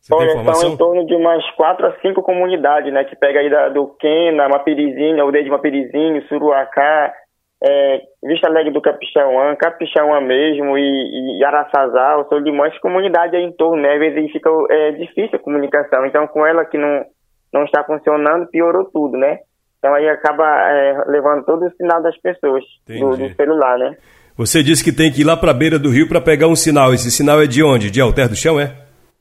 Você 0.00 0.14
Olha, 0.14 0.54
são 0.54 0.70
em 0.70 0.76
torno 0.76 1.04
de 1.04 1.16
umas 1.16 1.44
quatro 1.56 1.84
a 1.84 1.98
cinco 2.00 2.22
comunidades, 2.22 2.92
né? 2.92 3.02
Que 3.02 3.16
pega 3.16 3.40
aí 3.40 3.50
da, 3.50 3.70
do 3.70 3.88
Quena, 3.98 4.48
Mapirizinho, 4.48 5.20
aldeia 5.20 5.42
de 5.42 5.50
Mapirizinho, 5.50 6.22
Suruacá, 6.28 7.12
é, 7.60 8.02
Vista 8.22 8.46
Alegre 8.46 8.72
do 8.72 8.80
Capixauã, 8.80 9.56
Capixauã 9.56 10.20
mesmo 10.20 10.78
e, 10.78 11.40
e 11.40 11.44
Araçazal, 11.44 12.28
são 12.28 12.40
de 12.40 12.52
muitas 12.52 12.78
comunidades 12.78 13.34
aí 13.34 13.42
em 13.42 13.50
torno, 13.50 13.82
né? 13.82 13.94
Às 13.94 13.98
vezes 13.98 14.30
fica 14.30 14.48
é, 14.70 14.92
difícil 14.92 15.34
a 15.34 15.42
comunicação. 15.42 16.06
Então, 16.06 16.28
com 16.28 16.46
ela 16.46 16.64
que 16.64 16.78
não, 16.78 17.04
não 17.52 17.64
está 17.64 17.82
funcionando, 17.82 18.46
piorou 18.46 18.84
tudo, 18.92 19.16
né? 19.16 19.40
Então 19.84 19.94
aí 19.94 20.08
acaba 20.08 20.46
é, 20.46 21.04
levando 21.08 21.44
todo 21.44 21.66
o 21.66 21.70
sinal 21.72 22.02
das 22.02 22.16
pessoas 22.16 22.64
do, 22.88 23.18
do, 23.18 23.34
celular, 23.34 23.76
né? 23.76 23.94
Você 24.34 24.62
disse 24.62 24.82
que 24.82 24.90
tem 24.90 25.12
que 25.12 25.20
ir 25.20 25.24
lá 25.24 25.36
para 25.36 25.50
a 25.50 25.54
beira 25.54 25.78
do 25.78 25.90
rio 25.90 26.08
para 26.08 26.22
pegar 26.22 26.48
um 26.48 26.56
sinal. 26.56 26.94
Esse 26.94 27.10
sinal 27.10 27.42
é 27.42 27.46
de 27.46 27.62
onde? 27.62 27.90
De 27.90 28.00
Alter 28.00 28.30
do 28.30 28.34
Chão, 28.34 28.58
é? 28.58 28.72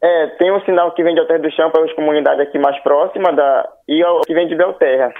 É, 0.01 0.27
tem 0.39 0.53
um 0.53 0.61
sinal 0.61 0.95
que 0.95 1.03
vem 1.03 1.13
de 1.13 1.19
Alter 1.19 1.41
do 1.41 1.51
Chão 1.51 1.69
para 1.69 1.83
as 1.83 1.91
comunidades 1.91 2.39
aqui 2.39 2.57
mais 2.57 2.81
próximas 2.81 3.35
da, 3.35 3.69
e 3.89 4.01
o 4.05 4.21
que 4.21 4.33
vem 4.33 4.47
de 4.47 4.55
Belterra. 4.55 5.11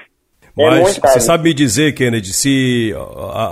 É 0.58 0.70
Mas 0.70 0.96
você 0.96 1.20
sabe 1.20 1.44
me 1.44 1.52
dizer, 1.52 1.92
Kennedy, 1.92 2.32
se 2.32 2.94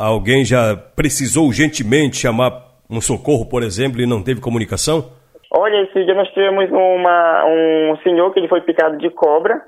alguém 0.00 0.46
já 0.46 0.74
precisou 0.96 1.48
urgentemente 1.48 2.16
chamar 2.16 2.52
um 2.88 3.02
socorro, 3.02 3.46
por 3.46 3.62
exemplo, 3.62 4.00
e 4.00 4.06
não 4.06 4.22
teve 4.22 4.40
comunicação? 4.40 5.10
Olha, 5.50 5.82
esse 5.82 6.04
dia 6.06 6.14
nós 6.14 6.28
tivemos 6.28 6.70
uma, 6.70 7.44
um 7.44 7.96
senhor 8.02 8.32
que 8.32 8.40
ele 8.40 8.48
foi 8.48 8.62
picado 8.62 8.96
de 8.96 9.10
cobra 9.10 9.60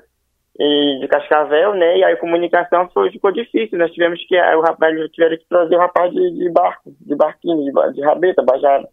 e 0.57 0.99
de 0.99 1.07
Cascavel, 1.07 1.73
né? 1.73 1.97
E 1.97 2.03
aí 2.03 2.13
a 2.13 2.19
comunicação 2.19 2.89
foi, 2.93 3.11
ficou 3.11 3.31
difícil. 3.31 3.77
Nós 3.77 3.91
tivemos 3.91 4.25
que 4.25 4.39
o 4.39 4.61
rapaz 4.61 4.95
tiveram 5.11 5.37
que 5.37 5.47
trazer 5.49 5.75
o 5.75 5.79
rapaz 5.79 6.13
de, 6.13 6.31
de 6.31 6.49
barco, 6.49 6.91
de 7.01 7.15
barquinho, 7.15 7.63
de, 7.63 7.93
de 7.93 8.01
rabeta, 8.01 8.41
bajada. 8.41 8.87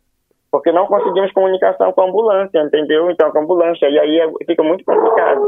Porque 0.50 0.72
não 0.72 0.86
conseguimos 0.86 1.32
comunicação 1.32 1.92
com 1.92 2.02
a 2.02 2.06
ambulância, 2.06 2.58
entendeu? 2.58 3.10
Então 3.10 3.30
com 3.30 3.38
a 3.38 3.42
ambulância. 3.42 3.88
E 3.88 3.98
aí 3.98 4.20
é, 4.20 4.28
fica 4.44 4.62
muito 4.62 4.84
complicado. 4.84 5.40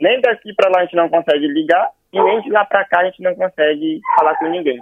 Nem 0.00 0.20
daqui 0.20 0.54
para 0.54 0.70
lá 0.70 0.80
a 0.80 0.84
gente 0.84 0.96
não 0.96 1.08
consegue 1.08 1.46
ligar 1.48 1.90
e 2.12 2.22
nem 2.22 2.40
de 2.40 2.50
lá 2.50 2.64
para 2.64 2.84
cá 2.84 3.00
a 3.00 3.04
gente 3.06 3.22
não 3.22 3.34
consegue 3.34 4.00
falar 4.16 4.36
com 4.36 4.46
ninguém. 4.46 4.78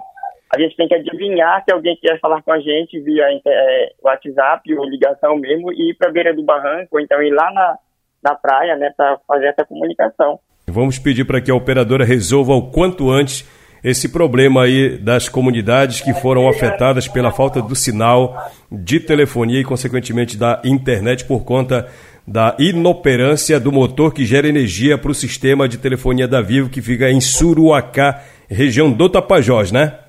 A 0.55 0.59
gente 0.59 0.75
tem 0.75 0.87
que 0.87 0.93
adivinhar 0.93 1.63
se 1.63 1.73
alguém 1.73 1.97
quer 1.99 2.19
falar 2.19 2.43
com 2.43 2.51
a 2.51 2.59
gente 2.59 2.99
via 2.99 3.25
é, 3.43 3.91
WhatsApp 4.03 4.71
ou 4.77 4.85
ligação 4.85 5.35
mesmo 5.35 5.73
e 5.73 5.89
ir 5.89 5.95
para 5.95 6.09
a 6.09 6.11
beira 6.11 6.31
do 6.31 6.43
barranco, 6.43 6.89
ou 6.91 6.99
então 6.99 7.23
ir 7.23 7.31
lá 7.31 7.51
na, 7.51 7.77
na 8.23 8.35
praia, 8.35 8.75
né, 8.75 8.91
para 8.95 9.17
fazer 9.27 9.47
essa 9.47 9.65
comunicação. 9.65 10.39
Vamos 10.67 10.97
pedir 10.97 11.25
para 11.25 11.41
que 11.41 11.51
a 11.51 11.55
operadora 11.55 12.05
resolva 12.05 12.53
o 12.53 12.71
quanto 12.71 13.11
antes 13.11 13.45
esse 13.83 14.07
problema 14.09 14.63
aí 14.63 14.97
das 14.97 15.27
comunidades 15.27 15.99
que 15.99 16.13
foram 16.13 16.47
afetadas 16.47 17.07
pela 17.07 17.31
falta 17.31 17.61
do 17.61 17.75
sinal 17.75 18.49
de 18.71 18.99
telefonia 18.99 19.59
e, 19.59 19.63
consequentemente, 19.65 20.37
da 20.37 20.61
internet 20.63 21.25
por 21.25 21.43
conta 21.43 21.87
da 22.25 22.55
inoperância 22.57 23.59
do 23.59 23.71
motor 23.71 24.13
que 24.13 24.25
gera 24.25 24.47
energia 24.47 24.97
para 24.97 25.11
o 25.11 25.13
sistema 25.13 25.67
de 25.67 25.77
telefonia 25.77 26.25
da 26.25 26.41
Vivo 26.41 26.69
que 26.69 26.81
fica 26.81 27.11
em 27.11 27.19
Suruacá, 27.19 28.21
região 28.49 28.89
do 28.89 29.09
Tapajós, 29.09 29.73
né? 29.73 29.99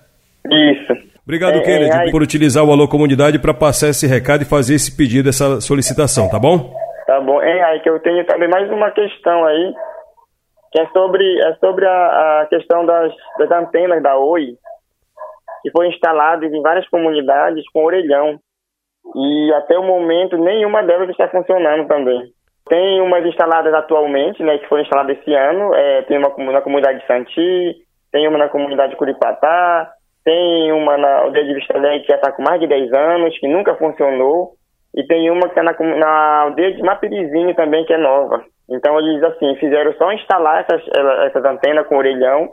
Isso. 0.49 0.93
Obrigado, 1.25 1.57
é, 1.57 1.61
Kennedy, 1.63 2.09
é, 2.09 2.11
por 2.13 2.23
utilizar 2.23 2.63
o 2.63 2.71
Alô 2.71 2.87
Comunidade 2.87 3.41
para 3.41 3.53
passar 3.53 3.89
esse 3.89 4.07
recado 4.07 4.43
e 4.43 4.45
fazer 4.45 4.75
esse 4.75 4.93
pedido, 4.93 5.29
essa 5.29 5.61
solicitação, 5.61 6.29
tá 6.29 6.39
bom? 6.39 6.73
Tá 7.07 7.21
bom. 7.21 7.41
É 7.43 7.63
aí 7.63 7.81
que 7.81 7.89
eu 7.89 8.01
tenho 8.01 8.25
também 8.27 8.49
mais 8.49 8.71
uma 8.71 8.91
questão 8.91 9.45
aí, 9.45 9.75
que 10.73 10.81
é 10.81 10.87
sobre, 10.89 11.41
é 11.41 11.55
sobre 11.57 11.87
a, 11.87 12.41
a 12.43 12.47
questão 12.47 12.85
das, 12.87 13.13
das 13.39 13.51
antenas 13.51 14.03
da 14.03 14.17
Oi, 14.17 14.57
que 15.63 15.71
foram 15.71 15.89
instaladas 15.89 16.53
em 16.53 16.63
várias 16.63 16.89
comunidades 16.89 17.65
com 17.71 17.85
orelhão. 17.85 18.39
E 19.15 19.53
até 19.55 19.79
o 19.79 19.83
momento 19.83 20.37
nenhuma 20.39 20.83
delas 20.83 21.09
está 21.11 21.29
funcionando 21.29 21.87
também. 21.87 22.33
Tem 22.67 23.01
umas 23.03 23.25
instaladas 23.27 23.75
atualmente, 23.75 24.43
né, 24.43 24.57
que 24.57 24.67
foram 24.67 24.83
instaladas 24.83 25.19
esse 25.19 25.35
ano. 25.35 25.75
É, 25.75 26.03
tem 26.03 26.17
uma 26.17 26.53
na 26.53 26.63
comunidade 26.63 27.01
de 27.01 27.07
Santi, 27.07 27.77
tem 28.11 28.27
uma 28.27 28.39
na 28.39 28.49
comunidade 28.49 28.93
de 28.93 28.97
Curipatá, 28.97 29.93
tem 30.25 30.73
uma 30.73 30.97
na 30.97 31.19
aldeia 31.19 31.45
de 31.45 31.55
Vista 31.55 31.77
Alegre 31.77 32.01
que 32.01 32.09
já 32.09 32.17
está 32.17 32.33
com 32.33 32.43
mais 32.43 32.59
de 32.59 32.67
10 32.67 32.93
anos, 32.95 33.39
que 33.39 33.47
nunca 33.47 33.75
funcionou. 33.75 34.53
E 34.95 35.05
tem 35.07 35.31
uma 35.31 35.49
que 35.49 35.59
é 35.59 35.63
na, 35.63 35.73
na 35.73 36.41
aldeia 36.43 36.73
de 36.73 36.83
Mapirizinho 36.83 37.55
também, 37.55 37.85
que 37.85 37.93
é 37.93 37.99
nova. 37.99 38.45
Então 38.71 38.99
eles, 38.99 39.23
assim, 39.23 39.57
fizeram 39.57 39.93
só 39.95 40.13
instalar 40.13 40.61
essas, 40.61 40.83
essas 41.27 41.45
antenas 41.45 41.87
com 41.87 41.97
orelhão 41.97 42.49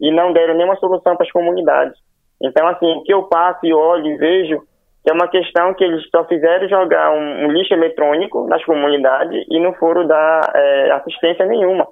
e 0.00 0.10
não 0.10 0.32
deram 0.32 0.54
nenhuma 0.54 0.76
solução 0.76 1.16
para 1.16 1.26
as 1.26 1.32
comunidades. 1.32 1.98
Então, 2.42 2.66
assim, 2.68 2.86
o 2.86 3.02
que 3.02 3.12
eu 3.12 3.24
passo 3.24 3.66
e 3.66 3.74
olho 3.74 4.06
e 4.06 4.16
vejo 4.16 4.62
que 5.02 5.10
é 5.10 5.14
uma 5.14 5.28
questão 5.28 5.74
que 5.74 5.82
eles 5.82 6.02
só 6.10 6.24
fizeram 6.24 6.68
jogar 6.68 7.10
um, 7.12 7.46
um 7.46 7.50
lixo 7.50 7.72
eletrônico 7.72 8.46
nas 8.46 8.64
comunidades 8.64 9.46
e 9.50 9.58
não 9.58 9.72
foram 9.74 10.06
dar 10.06 10.52
é, 10.54 10.90
assistência 10.92 11.46
nenhuma. 11.46 11.86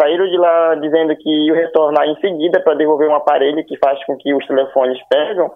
Saíram 0.00 0.26
de 0.26 0.36
lá 0.36 0.74
dizendo 0.76 1.16
que 1.16 1.30
iam 1.46 1.56
retornar 1.56 2.06
em 2.06 2.16
seguida 2.16 2.60
para 2.60 2.74
devolver 2.74 3.08
um 3.08 3.14
aparelho 3.14 3.64
que 3.64 3.78
faz 3.78 4.02
com 4.04 4.16
que 4.16 4.34
os 4.34 4.46
telefones 4.46 4.98
pegam 5.08 5.50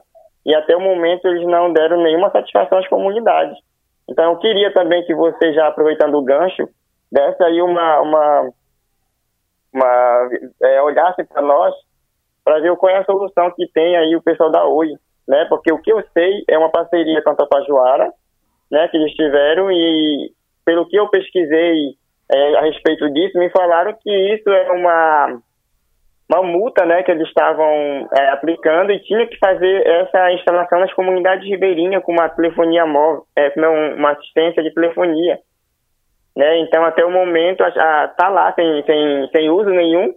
e 0.44 0.54
até 0.54 0.76
o 0.76 0.80
momento 0.80 1.26
eles 1.26 1.46
não 1.46 1.72
deram 1.72 2.02
nenhuma 2.02 2.30
satisfação 2.30 2.78
às 2.78 2.88
comunidades. 2.88 3.56
Então 4.10 4.32
eu 4.32 4.38
queria 4.38 4.72
também 4.72 5.04
que 5.04 5.14
você, 5.14 5.52
já 5.52 5.68
aproveitando 5.68 6.14
o 6.14 6.24
gancho, 6.24 6.68
desse 7.10 7.42
aí 7.42 7.62
uma, 7.62 8.00
uma, 8.00 8.50
uma 9.72 10.28
é, 10.62 10.82
olhasse 10.82 11.24
para 11.24 11.40
nós 11.40 11.74
para 12.44 12.60
ver 12.60 12.74
qual 12.76 12.90
é 12.90 12.98
a 12.98 13.04
solução 13.04 13.52
que 13.52 13.68
tem 13.72 13.96
aí 13.96 14.16
o 14.16 14.22
pessoal 14.22 14.50
da 14.50 14.64
Oi, 14.66 14.94
né? 15.28 15.44
Porque 15.48 15.72
o 15.72 15.80
que 15.80 15.92
eu 15.92 16.02
sei 16.12 16.42
é 16.48 16.58
uma 16.58 16.70
parceria 16.70 17.22
com 17.22 17.30
a 17.30 17.34
Tapajoara, 17.36 18.12
né? 18.70 18.88
Que 18.88 18.96
eles 18.96 19.12
tiveram 19.12 19.70
e 19.70 20.32
pelo 20.64 20.88
que 20.88 20.96
eu 20.96 21.08
pesquisei 21.08 21.94
é, 22.32 22.56
a 22.56 22.62
respeito 22.62 23.08
disso, 23.10 23.38
me 23.38 23.50
falaram 23.50 23.94
que 24.00 24.10
isso 24.34 24.48
é 24.50 24.72
uma 24.72 25.40
uma 26.30 26.44
multa 26.44 26.86
né, 26.86 27.02
que 27.02 27.10
eles 27.10 27.26
estavam 27.26 28.08
é, 28.16 28.28
aplicando 28.30 28.92
e 28.92 29.00
tinha 29.00 29.26
que 29.26 29.36
fazer 29.38 29.84
essa 29.84 30.32
instalação 30.32 30.78
nas 30.78 30.94
comunidades 30.94 31.44
ribeirinhas 31.44 32.04
com 32.04 32.12
uma 32.12 32.28
telefonia 32.28 32.86
móvel, 32.86 33.24
é, 33.36 33.52
uma 33.58 34.12
assistência 34.12 34.62
de 34.62 34.72
telefonia. 34.72 35.40
Né? 36.36 36.60
Então, 36.60 36.84
até 36.84 37.04
o 37.04 37.10
momento, 37.10 37.64
está 37.64 38.28
lá 38.28 38.52
sem, 38.52 38.84
sem, 38.84 39.28
sem 39.32 39.50
uso 39.50 39.70
nenhum. 39.70 40.14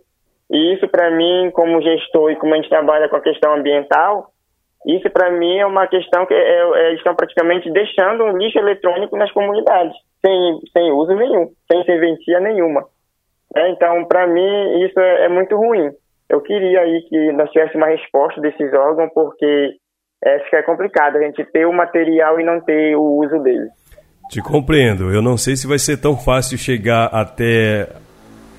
E 0.52 0.76
isso, 0.76 0.88
para 0.88 1.10
mim, 1.10 1.49
como 1.52 1.82
gestor 1.82 2.32
e 2.32 2.36
como 2.36 2.54
a 2.54 2.58
gente 2.58 2.69
trabalha 2.69 3.10
com 3.10 3.15
a 3.15 3.21
questão 3.21 3.56
ambiental, 3.56 4.28
isso, 4.86 5.10
para 5.10 5.32
mim, 5.32 5.58
é 5.58 5.65
uma 5.65 5.88
questão 5.88 6.28
que 6.28 6.34
é, 6.36 6.38
é, 6.38 6.88
eles 6.89 6.99
estão 6.99 7.15
praticamente 7.15 7.71
deixando 7.71 8.23
um 8.26 8.38
lixo 8.38 8.60
eletrônico 8.60 9.17
nas 9.17 9.32
comunidades, 9.32 9.95
sem, 10.23 10.60
sem 10.71 10.91
uso 10.91 11.15
nenhum, 11.15 11.49
sem 11.71 11.84
serventia 11.86 12.39
nenhuma. 12.39 12.86
É, 13.56 13.69
então, 13.69 14.06
para 14.06 14.28
mim, 14.28 14.86
isso 14.86 14.99
é, 14.99 15.26
é 15.26 15.30
muito 15.30 15.56
ruim 15.56 15.91
eu 16.30 16.42
queria 16.42 16.82
aí 16.82 17.02
que 17.10 17.32
nós 17.34 17.50
tivéssemos 17.52 17.76
uma 17.76 17.88
resposta 17.88 18.42
desses 18.42 18.74
órgãos, 18.74 19.12
porque 19.14 19.72
é, 20.24 20.40
fica 20.46 20.64
complicado 20.64 21.18
a 21.18 21.22
gente 21.22 21.44
ter 21.52 21.66
o 21.66 21.74
material 21.74 22.40
e 22.40 22.44
não 22.44 22.62
ter 22.62 22.96
o 22.96 23.24
uso 23.24 23.40
dele. 23.40 23.70
Te 24.30 24.42
compreendo. 24.42 25.12
Eu 25.12 25.22
não 25.22 25.38
sei 25.38 25.56
se 25.56 25.68
vai 25.68 25.78
ser 25.78 25.98
tão 25.98 26.18
fácil 26.18 26.58
chegar 26.58 27.06
até 27.08 27.90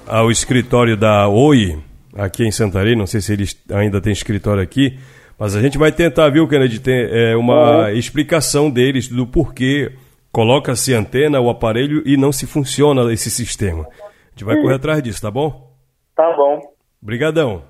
ao 0.07 0.31
escritório 0.31 0.97
da 0.97 1.29
Oi, 1.29 1.79
aqui 2.17 2.45
em 2.45 2.51
Santarém. 2.51 2.97
Não 2.97 3.07
sei 3.07 3.21
se 3.21 3.33
eles 3.33 3.57
ainda 3.73 4.01
têm 4.01 4.13
escritório 4.13 4.63
aqui. 4.63 4.99
Mas 5.39 5.57
a 5.57 5.61
gente 5.61 5.79
vai 5.79 5.91
tentar, 5.91 6.29
viu, 6.31 6.47
Kennedy, 6.47 6.81
ter 6.81 7.13
é, 7.13 7.37
uma 7.37 7.87
uhum. 7.87 7.89
explicação 7.89 8.71
deles 8.71 9.09
do 9.09 9.27
porquê 9.27 9.93
coloca-se 10.31 10.93
antena, 10.93 11.41
o 11.41 11.49
aparelho 11.49 12.03
e 12.05 12.17
não 12.17 12.33
se 12.33 12.47
funciona 12.47 13.13
esse 13.13 13.31
sistema. 13.31 13.87
A 13.87 14.31
gente 14.31 14.45
vai 14.45 14.61
correr 14.61 14.75
atrás 14.75 15.03
disso, 15.03 15.23
tá 15.23 15.31
bom? 15.31 15.71
Tá 16.17 16.37
bom. 16.37 16.74
Obrigadão. 17.05 17.63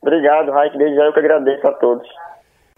Obrigado, 0.00 0.50
Raik. 0.50 0.76
Desde 0.78 0.96
já 0.96 1.04
eu 1.04 1.12
que 1.12 1.18
agradeço 1.18 1.66
a 1.66 1.72
todos. 1.74 2.08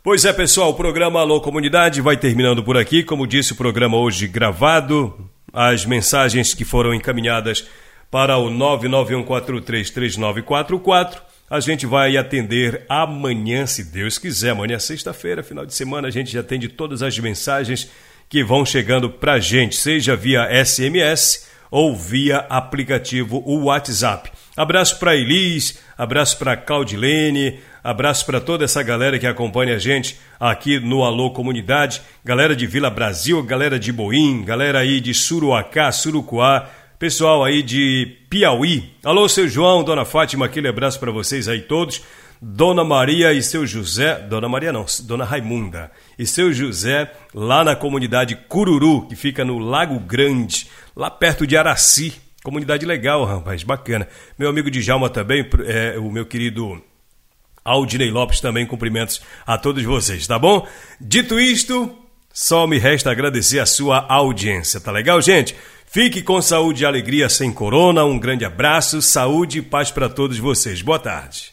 Pois 0.03 0.25
é, 0.25 0.33
pessoal, 0.33 0.71
o 0.71 0.75
programa 0.75 1.21
Alô 1.21 1.41
Comunidade 1.41 2.01
vai 2.01 2.17
terminando 2.17 2.65
por 2.65 2.77
aqui. 2.77 3.05
Como 3.05 3.25
disse, 3.25 3.53
o 3.53 3.57
programa 3.57 3.97
hoje 3.97 4.27
gravado. 4.27 5.15
As 5.53 5.87
mensagens 5.87 6.55
que 6.55 6.65
foram 6.65 6.93
encaminhadas 6.93 7.71
para 8.11 8.37
o 8.37 8.51
991433944. 8.51 11.23
A 11.49 11.61
gente 11.61 11.87
vai 11.87 12.17
atender 12.17 12.85
amanhã, 12.89 13.65
se 13.65 13.85
Deus 13.85 14.19
quiser. 14.19 14.51
Amanhã, 14.51 14.81
sexta-feira, 14.81 15.45
final 15.45 15.65
de 15.65 15.73
semana, 15.73 16.09
a 16.09 16.11
gente 16.11 16.33
já 16.33 16.41
atende 16.41 16.69
todas 16.69 17.01
as 17.01 17.17
mensagens 17.17 17.89
que 18.29 18.43
vão 18.43 18.67
chegando 18.67 19.09
para 19.09 19.35
a 19.35 19.39
gente, 19.39 19.77
seja 19.77 20.17
via 20.17 20.49
SMS 20.65 21.49
ou 21.71 21.95
via 21.95 22.39
aplicativo 22.49 23.41
o 23.47 23.67
WhatsApp. 23.67 24.33
Abraço 24.57 24.99
para 24.99 25.17
Elis, 25.17 25.79
abraço 25.97 26.39
para 26.39 26.57
Claudilene, 26.57 27.59
abraço 27.83 28.27
para 28.27 28.39
toda 28.39 28.67
essa 28.67 28.83
galera 28.83 29.19
que 29.19 29.27
acompanha 29.27 29.77
a 29.77 29.79
gente 29.79 30.19
aqui 30.39 30.79
no 30.79 31.03
Alô 31.03 31.31
Comunidade, 31.31 32.03
galera 32.23 32.55
de 32.55 32.67
Vila 32.67 32.91
Brasil, 32.91 33.43
galera 33.43 33.79
de 33.79 33.91
Boim, 33.91 34.45
galera 34.45 34.81
aí 34.81 35.01
de 35.01 35.15
Suruacá, 35.15 35.91
Surucuá, 35.91 36.69
pessoal 36.99 37.43
aí 37.43 37.63
de 37.63 38.19
Piauí. 38.29 38.93
Alô, 39.03 39.27
seu 39.27 39.49
João, 39.49 39.83
dona 39.83 40.05
Fátima, 40.05 40.45
aquele 40.45 40.69
abraço 40.69 41.01
para 41.01 41.11
vocês 41.11 41.49
aí 41.49 41.63
todos. 41.63 42.03
Dona 42.45 42.85
Maria 42.85 43.33
e 43.33 43.43
seu 43.43 43.67
José, 43.67 44.19
Dona 44.29 44.49
Maria 44.49 44.73
não, 44.73 44.85
Dona 45.05 45.25
Raimunda 45.25 45.91
e 46.19 46.27
seu 46.27 46.53
José 46.53 47.11
lá 47.33 47.65
na 47.65 47.75
comunidade 47.75 48.37
Cururu, 48.49 49.07
que 49.07 49.17
fica 49.17 49.45
no 49.45 49.59
Lago 49.59 49.99
Grande, 49.99 50.69
lá 50.95 51.09
perto 51.09 51.47
de 51.47 51.57
Araci. 51.57 52.22
Comunidade 52.43 52.85
legal, 52.85 53.25
rapaz, 53.25 53.63
bacana. 53.63 54.09
Meu 54.39 54.49
amigo 54.49 54.71
Djalma 54.71 55.09
também, 55.09 55.49
é, 55.65 55.97
o 55.99 56.11
meu 56.11 56.27
querido 56.27 56.83
Aldinei 57.65 58.11
Lopes 58.11 58.41
também, 58.41 58.67
cumprimentos 58.67 59.23
a 59.47 59.57
todos 59.57 59.85
vocês, 59.85 60.27
tá 60.27 60.39
bom? 60.39 60.67
Dito 61.01 61.39
isto, 61.39 61.97
só 62.33 62.67
me 62.67 62.79
resta 62.79 63.11
agradecer 63.11 63.61
a 63.61 63.67
sua 63.67 64.05
audiência, 64.09 64.81
tá 64.81 64.91
legal, 64.91 65.23
gente? 65.23 65.55
Fique 65.87 66.23
com 66.23 66.41
saúde 66.41 66.83
e 66.83 66.87
alegria 66.87 67.29
sem 67.29 67.53
corona. 67.53 68.03
Um 68.03 68.19
grande 68.19 68.47
abraço, 68.47 69.03
saúde 69.03 69.59
e 69.59 69.63
paz 69.63 69.91
para 69.91 70.09
todos 70.09 70.39
vocês. 70.39 70.81
Boa 70.81 70.99
tarde. 70.99 71.52